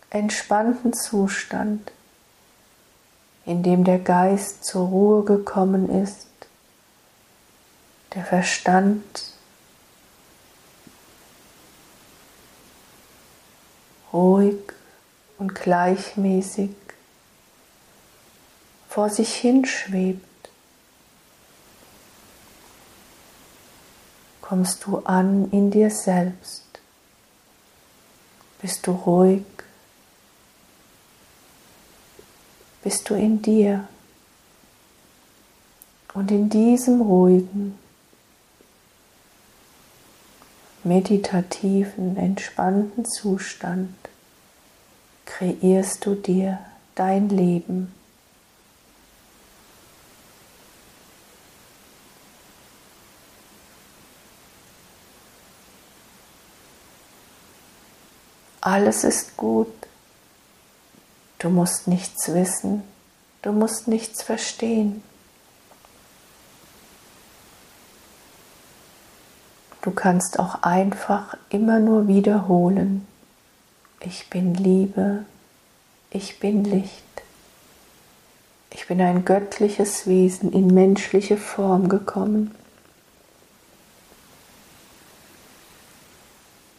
entspannten 0.10 0.94
Zustand, 0.94 1.92
in 3.46 3.64
dem 3.64 3.84
der 3.84 4.00
Geist 4.00 4.64
zur 4.64 4.88
Ruhe 4.88 5.24
gekommen 5.26 5.90
ist, 5.90 6.28
der 8.16 8.24
Verstand 8.24 9.04
ruhig 14.14 14.60
und 15.38 15.56
gleichmäßig 15.56 16.70
vor 18.94 19.10
sich 19.10 19.34
hinschwebt, 19.34 20.52
kommst 24.40 24.86
du 24.86 25.00
an 25.00 25.50
in 25.50 25.72
dir 25.72 25.90
selbst, 25.90 26.64
bist 28.62 28.86
du 28.86 28.92
ruhig, 28.92 29.46
bist 32.84 33.10
du 33.10 33.16
in 33.16 33.42
dir? 33.42 33.88
Und 36.14 36.30
in 36.30 36.52
diesem 36.52 37.02
ruhigen, 37.02 37.80
meditativen, 40.84 42.16
entspannten 42.16 43.06
Zustand 43.06 43.96
kreierst 45.26 46.06
du 46.06 46.14
dir 46.14 46.60
dein 46.94 47.30
Leben. 47.30 48.03
Alles 58.66 59.04
ist 59.04 59.36
gut. 59.36 59.68
Du 61.38 61.50
musst 61.50 61.90
nichts 61.90 62.34
wissen. 62.34 62.82
Du 63.42 63.52
musst 63.52 63.90
nichts 63.90 64.24
verstehen. 64.24 65.04
Du 69.82 69.92
kannst 69.92 70.40
auch 70.40 70.64
einfach 70.64 71.36
immer 71.50 71.82
nur 71.82 72.08
wiederholen. 72.08 73.06
Ich 74.00 74.30
bin 74.30 74.54
Liebe, 74.54 75.26
ich 76.10 76.40
bin 76.40 76.64
Licht. 76.64 77.04
Ich 78.70 78.88
bin 78.88 79.02
ein 79.02 79.26
göttliches 79.26 80.08
Wesen 80.08 80.54
in 80.54 80.68
menschliche 80.68 81.36
Form 81.36 81.90
gekommen. 81.90 82.56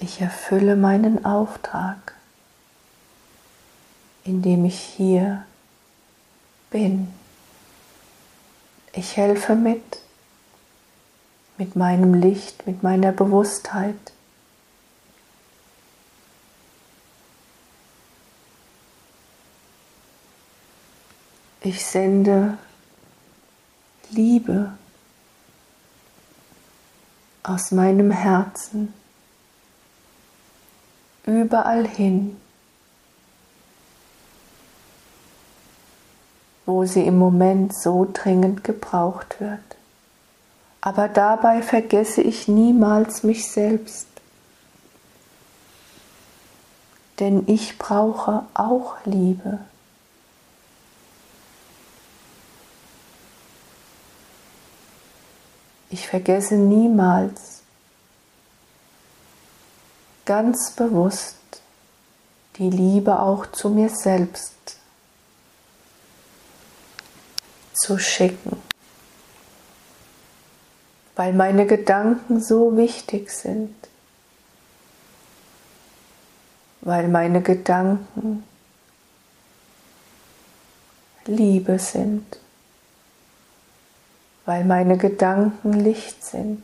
Ich 0.05 0.21
erfülle 0.21 0.77
meinen 0.77 1.25
Auftrag, 1.25 2.15
indem 4.23 4.67
ich 4.67 4.79
hier 4.79 5.47
bin. 6.69 7.09
Ich 8.93 9.17
helfe 9.17 9.55
mit, 9.55 9.83
mit 11.57 11.75
meinem 11.75 12.13
Licht, 12.13 12.67
mit 12.67 12.83
meiner 12.83 13.13
Bewusstheit. 13.13 13.97
Ich 21.63 21.83
sende 21.83 22.59
Liebe 24.11 24.77
aus 27.43 27.71
meinem 27.71 28.11
Herzen 28.11 28.93
überall 31.27 31.87
hin, 31.87 32.37
wo 36.66 36.85
sie 36.85 37.07
im 37.07 37.18
Moment 37.18 37.75
so 37.75 38.07
dringend 38.12 38.64
gebraucht 38.64 39.41
wird 39.41 39.75
aber 40.85 41.09
dabei 41.09 41.62
vergesse 41.62 42.20
ich 42.20 42.47
niemals 42.47 43.22
mich 43.22 43.51
selbst. 43.51 44.07
Denn 47.20 47.45
ich 47.47 47.79
brauche 47.79 48.45
auch 48.53 48.97
Liebe. 49.07 49.61
Ich 55.89 56.07
vergesse 56.07 56.57
niemals 56.57 57.54
ganz 60.25 60.70
bewusst 60.72 61.37
die 62.57 62.70
Liebe 62.70 63.18
auch 63.18 63.47
zu 63.47 63.68
mir 63.68 63.89
selbst 63.89 64.55
zu 67.75 67.99
schicken. 67.99 68.62
Weil 71.16 71.33
meine 71.33 71.66
Gedanken 71.66 72.43
so 72.43 72.77
wichtig 72.77 73.31
sind, 73.31 73.75
weil 76.81 77.09
meine 77.09 77.41
Gedanken 77.41 78.45
Liebe 81.27 81.79
sind, 81.79 82.39
weil 84.45 84.64
meine 84.64 84.99
Gedanken 84.99 85.72
Licht 85.72 86.25
sind. 86.25 86.62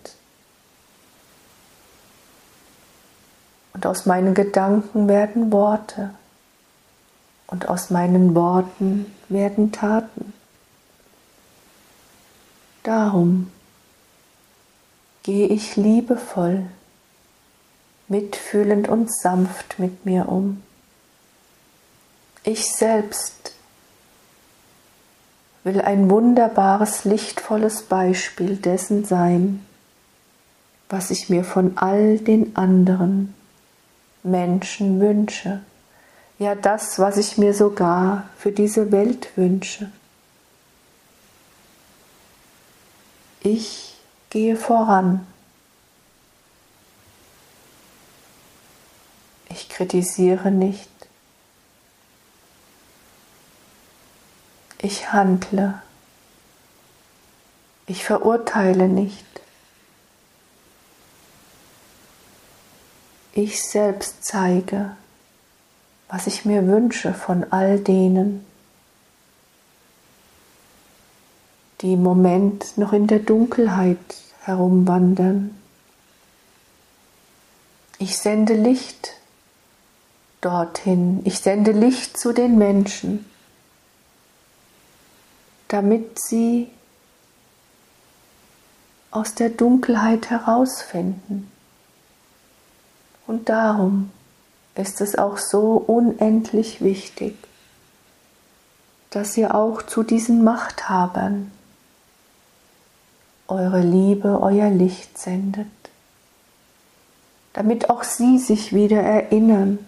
Und 3.72 3.86
aus 3.86 4.06
meinen 4.06 4.34
Gedanken 4.34 5.08
werden 5.08 5.52
Worte 5.52 6.10
und 7.46 7.68
aus 7.68 7.90
meinen 7.90 8.34
Worten 8.34 9.06
werden 9.28 9.72
Taten. 9.72 10.32
Darum 12.82 13.50
gehe 15.22 15.48
ich 15.48 15.76
liebevoll, 15.76 16.66
mitfühlend 18.08 18.88
und 18.88 19.14
sanft 19.14 19.78
mit 19.78 20.06
mir 20.06 20.28
um. 20.28 20.62
Ich 22.42 22.72
selbst 22.72 23.52
will 25.62 25.80
ein 25.80 26.08
wunderbares, 26.08 27.04
lichtvolles 27.04 27.82
Beispiel 27.82 28.56
dessen 28.56 29.04
sein, 29.04 29.64
was 30.88 31.10
ich 31.10 31.28
mir 31.28 31.44
von 31.44 31.76
all 31.76 32.18
den 32.18 32.56
anderen 32.56 33.34
Menschen 34.22 35.00
wünsche, 35.00 35.60
ja 36.38 36.54
das, 36.54 36.98
was 36.98 37.16
ich 37.16 37.38
mir 37.38 37.54
sogar 37.54 38.28
für 38.38 38.52
diese 38.52 38.92
Welt 38.92 39.28
wünsche. 39.36 39.90
Ich 43.42 43.90
Gehe 44.30 44.56
voran. 44.56 45.26
Ich 49.48 49.68
kritisiere 49.68 50.52
nicht. 50.52 50.88
Ich 54.78 55.12
handle. 55.12 55.82
Ich 57.86 58.04
verurteile 58.04 58.88
nicht. 58.88 59.26
Ich 63.42 63.62
selbst 63.62 64.22
zeige, 64.22 64.94
was 66.10 66.26
ich 66.26 66.44
mir 66.44 66.66
wünsche 66.66 67.14
von 67.14 67.50
all 67.50 67.78
denen, 67.78 68.44
die 71.80 71.94
im 71.94 72.02
Moment 72.02 72.76
noch 72.76 72.92
in 72.92 73.06
der 73.06 73.20
Dunkelheit 73.20 73.96
herumwandern. 74.42 75.58
Ich 77.98 78.18
sende 78.18 78.52
Licht 78.52 79.14
dorthin, 80.42 81.22
ich 81.24 81.38
sende 81.38 81.72
Licht 81.72 82.18
zu 82.18 82.34
den 82.34 82.58
Menschen, 82.58 83.24
damit 85.68 86.20
sie 86.20 86.68
aus 89.10 89.34
der 89.34 89.48
Dunkelheit 89.48 90.28
herausfinden. 90.28 91.50
Und 93.30 93.48
darum 93.48 94.10
ist 94.74 95.00
es 95.00 95.16
auch 95.16 95.38
so 95.38 95.76
unendlich 95.76 96.80
wichtig, 96.80 97.36
dass 99.10 99.36
ihr 99.36 99.54
auch 99.54 99.82
zu 99.82 100.02
diesen 100.02 100.42
Machthabern 100.42 101.52
eure 103.46 103.82
Liebe, 103.82 104.40
euer 104.42 104.68
Licht 104.70 105.16
sendet, 105.16 105.68
damit 107.52 107.88
auch 107.88 108.02
sie 108.02 108.40
sich 108.40 108.72
wieder 108.72 109.00
erinnern, 109.00 109.78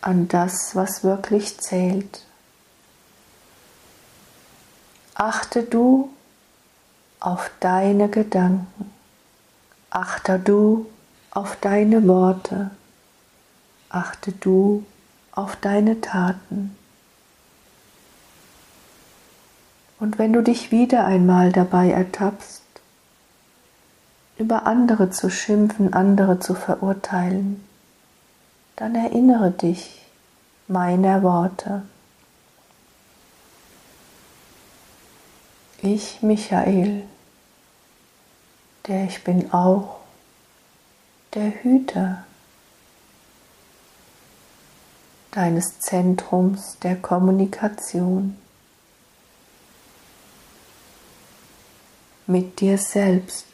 an 0.00 0.26
das, 0.26 0.74
was 0.74 1.04
wirklich 1.04 1.60
zählt. 1.60 2.26
Achte 5.14 5.62
du 5.62 6.10
auf 7.24 7.50
deine 7.58 8.10
Gedanken, 8.10 8.92
achte 9.88 10.38
du 10.38 10.84
auf 11.30 11.56
deine 11.58 12.06
Worte, 12.06 12.70
achte 13.88 14.32
du 14.32 14.84
auf 15.32 15.56
deine 15.56 16.02
Taten. 16.02 16.76
Und 19.98 20.18
wenn 20.18 20.34
du 20.34 20.42
dich 20.42 20.70
wieder 20.70 21.06
einmal 21.06 21.50
dabei 21.50 21.92
ertappst, 21.92 22.62
über 24.36 24.66
andere 24.66 25.08
zu 25.08 25.30
schimpfen, 25.30 25.94
andere 25.94 26.40
zu 26.40 26.54
verurteilen, 26.54 27.64
dann 28.76 28.94
erinnere 28.94 29.50
dich 29.50 30.04
meiner 30.68 31.22
Worte. 31.22 31.84
Ich, 35.80 36.20
Michael, 36.20 37.04
der 38.86 39.04
ich 39.04 39.24
bin 39.24 39.52
auch 39.52 40.00
der 41.34 41.50
Hüter 41.62 42.24
deines 45.30 45.80
Zentrums 45.80 46.78
der 46.80 46.96
Kommunikation 46.96 48.36
mit 52.26 52.60
dir 52.60 52.78
selbst. 52.78 53.46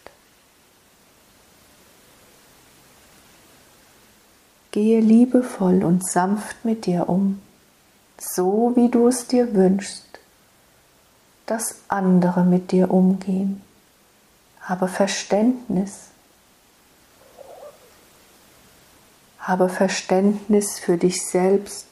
Gehe 4.73 5.01
liebevoll 5.01 5.85
und 5.85 6.09
sanft 6.09 6.65
mit 6.65 6.87
dir 6.87 7.09
um, 7.09 7.41
so 8.19 8.73
wie 8.77 8.89
du 8.89 9.09
es 9.09 9.27
dir 9.27 9.55
wünschst 9.55 10.11
dass 11.51 11.81
andere 11.89 12.45
mit 12.45 12.71
dir 12.71 12.93
umgehen. 12.93 13.61
Habe 14.63 14.89
Verständnis. 14.89 16.09
Habe 19.39 19.69
Verständnis 19.69 20.79
für 20.79 20.97
dich 20.97 21.27
selbst 21.27 21.87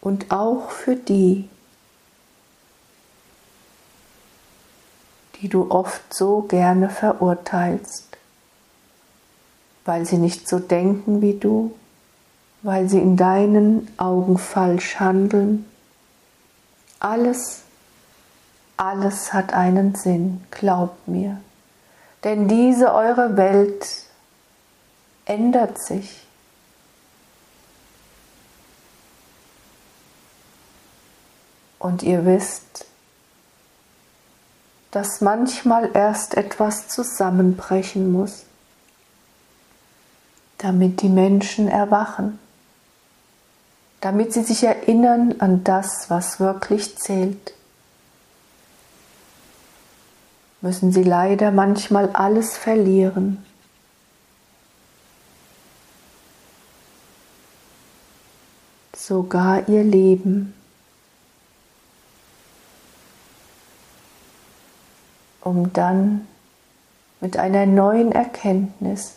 und 0.00 0.30
auch 0.30 0.70
für 0.70 0.96
die, 0.96 1.48
die 5.40 5.48
du 5.48 5.70
oft 5.70 6.14
so 6.14 6.42
gerne 6.42 6.90
verurteilst, 6.90 8.16
weil 9.84 10.06
sie 10.06 10.18
nicht 10.18 10.46
so 10.46 10.58
denken 10.58 11.22
wie 11.22 11.34
du, 11.38 11.74
weil 12.62 12.88
sie 12.88 13.00
in 13.00 13.16
deinen 13.16 13.90
Augen 13.98 14.38
falsch 14.38 15.00
handeln. 15.00 15.66
Alles 17.00 17.63
alles 18.76 19.32
hat 19.32 19.52
einen 19.52 19.94
Sinn, 19.94 20.44
glaubt 20.50 21.08
mir. 21.08 21.40
Denn 22.24 22.48
diese 22.48 22.92
eure 22.92 23.36
Welt 23.36 23.86
ändert 25.26 25.80
sich. 25.80 26.26
Und 31.78 32.02
ihr 32.02 32.24
wisst, 32.24 32.86
dass 34.90 35.20
manchmal 35.20 35.90
erst 35.92 36.34
etwas 36.34 36.88
zusammenbrechen 36.88 38.10
muss, 38.10 38.44
damit 40.58 41.02
die 41.02 41.08
Menschen 41.08 41.68
erwachen, 41.68 42.38
damit 44.00 44.32
sie 44.32 44.44
sich 44.44 44.64
erinnern 44.64 45.34
an 45.40 45.62
das, 45.64 46.08
was 46.08 46.40
wirklich 46.40 46.96
zählt. 46.96 47.54
Müssen 50.64 50.92
sie 50.92 51.02
leider 51.02 51.50
manchmal 51.50 52.08
alles 52.14 52.56
verlieren. 52.56 53.44
Sogar 58.96 59.68
ihr 59.68 59.84
Leben. 59.84 60.54
um 65.42 65.74
dann 65.74 66.26
mit 67.20 67.36
einer 67.36 67.66
neuen 67.66 68.12
Erkenntnis, 68.12 69.16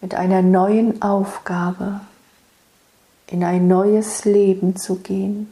mit 0.00 0.14
einer 0.14 0.42
neuen 0.42 1.02
Aufgabe 1.02 2.02
in 3.26 3.42
ein 3.42 3.66
neues 3.66 4.24
Leben 4.24 4.76
zu 4.76 5.00
gehen 5.00 5.50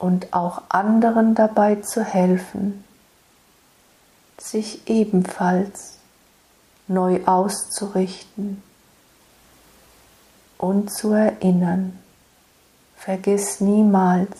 und 0.00 0.32
auch 0.32 0.62
anderen 0.70 1.34
dabei 1.34 1.76
zu 1.76 2.02
helfen, 2.02 2.84
sich 4.38 4.88
ebenfalls 4.88 5.98
neu 6.88 7.20
auszurichten 7.26 8.62
und 10.56 10.90
zu 10.90 11.12
erinnern. 11.12 11.98
Vergiss 12.96 13.60
niemals, 13.60 14.38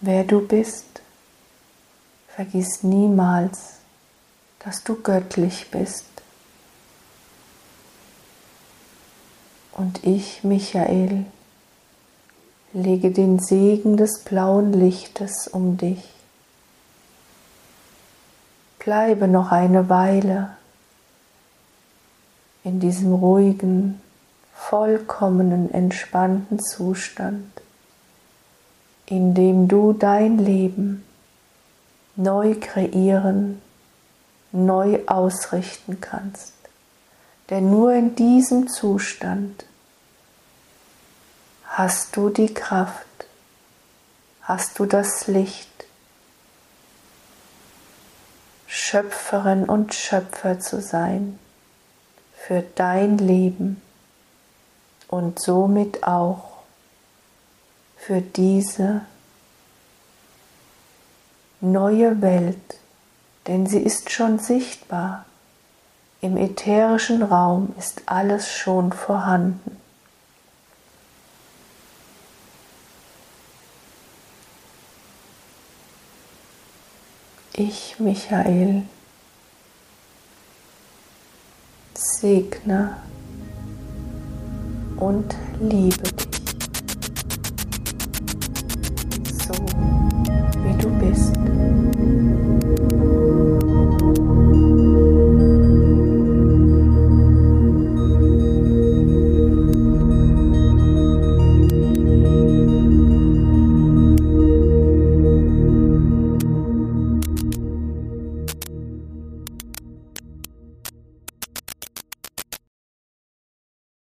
wer 0.00 0.24
du 0.24 0.40
bist. 0.46 0.84
Vergiss 2.28 2.82
niemals, 2.82 3.76
dass 4.58 4.82
du 4.82 5.00
göttlich 5.00 5.70
bist. 5.70 6.04
Und 9.72 10.04
ich, 10.04 10.42
Michael, 10.42 11.26
lege 12.76 13.10
den 13.10 13.38
Segen 13.38 13.96
des 13.96 14.22
blauen 14.22 14.74
Lichtes 14.74 15.48
um 15.48 15.78
dich. 15.78 16.04
Bleibe 18.78 19.28
noch 19.28 19.50
eine 19.50 19.88
Weile 19.88 20.50
in 22.64 22.78
diesem 22.78 23.14
ruhigen, 23.14 24.00
vollkommenen, 24.54 25.72
entspannten 25.72 26.60
Zustand, 26.60 27.50
in 29.06 29.34
dem 29.34 29.68
du 29.68 29.94
dein 29.94 30.38
Leben 30.38 31.02
neu 32.14 32.56
kreieren, 32.60 33.62
neu 34.52 35.00
ausrichten 35.06 36.00
kannst. 36.00 36.52
Denn 37.48 37.70
nur 37.70 37.94
in 37.94 38.16
diesem 38.16 38.68
Zustand 38.68 39.64
hast 41.76 42.16
du 42.16 42.30
die 42.30 42.54
Kraft, 42.54 43.04
hast 44.40 44.78
du 44.78 44.86
das 44.86 45.26
Licht, 45.26 45.84
Schöpferin 48.66 49.66
und 49.66 49.92
Schöpfer 49.92 50.58
zu 50.58 50.80
sein 50.80 51.38
für 52.34 52.62
dein 52.76 53.18
Leben 53.18 53.82
und 55.08 55.38
somit 55.38 56.02
auch 56.02 56.62
für 57.98 58.22
diese 58.22 59.02
neue 61.60 62.22
Welt, 62.22 62.78
denn 63.48 63.66
sie 63.66 63.82
ist 63.82 64.10
schon 64.10 64.38
sichtbar. 64.38 65.26
Im 66.22 66.38
ätherischen 66.38 67.22
Raum 67.22 67.74
ist 67.78 68.00
alles 68.06 68.50
schon 68.50 68.94
vorhanden. 68.94 69.76
Ich, 77.58 77.96
Michael, 77.98 78.82
segne 81.94 82.98
und 84.98 85.34
liebe 85.58 86.02
dich. 86.02 86.35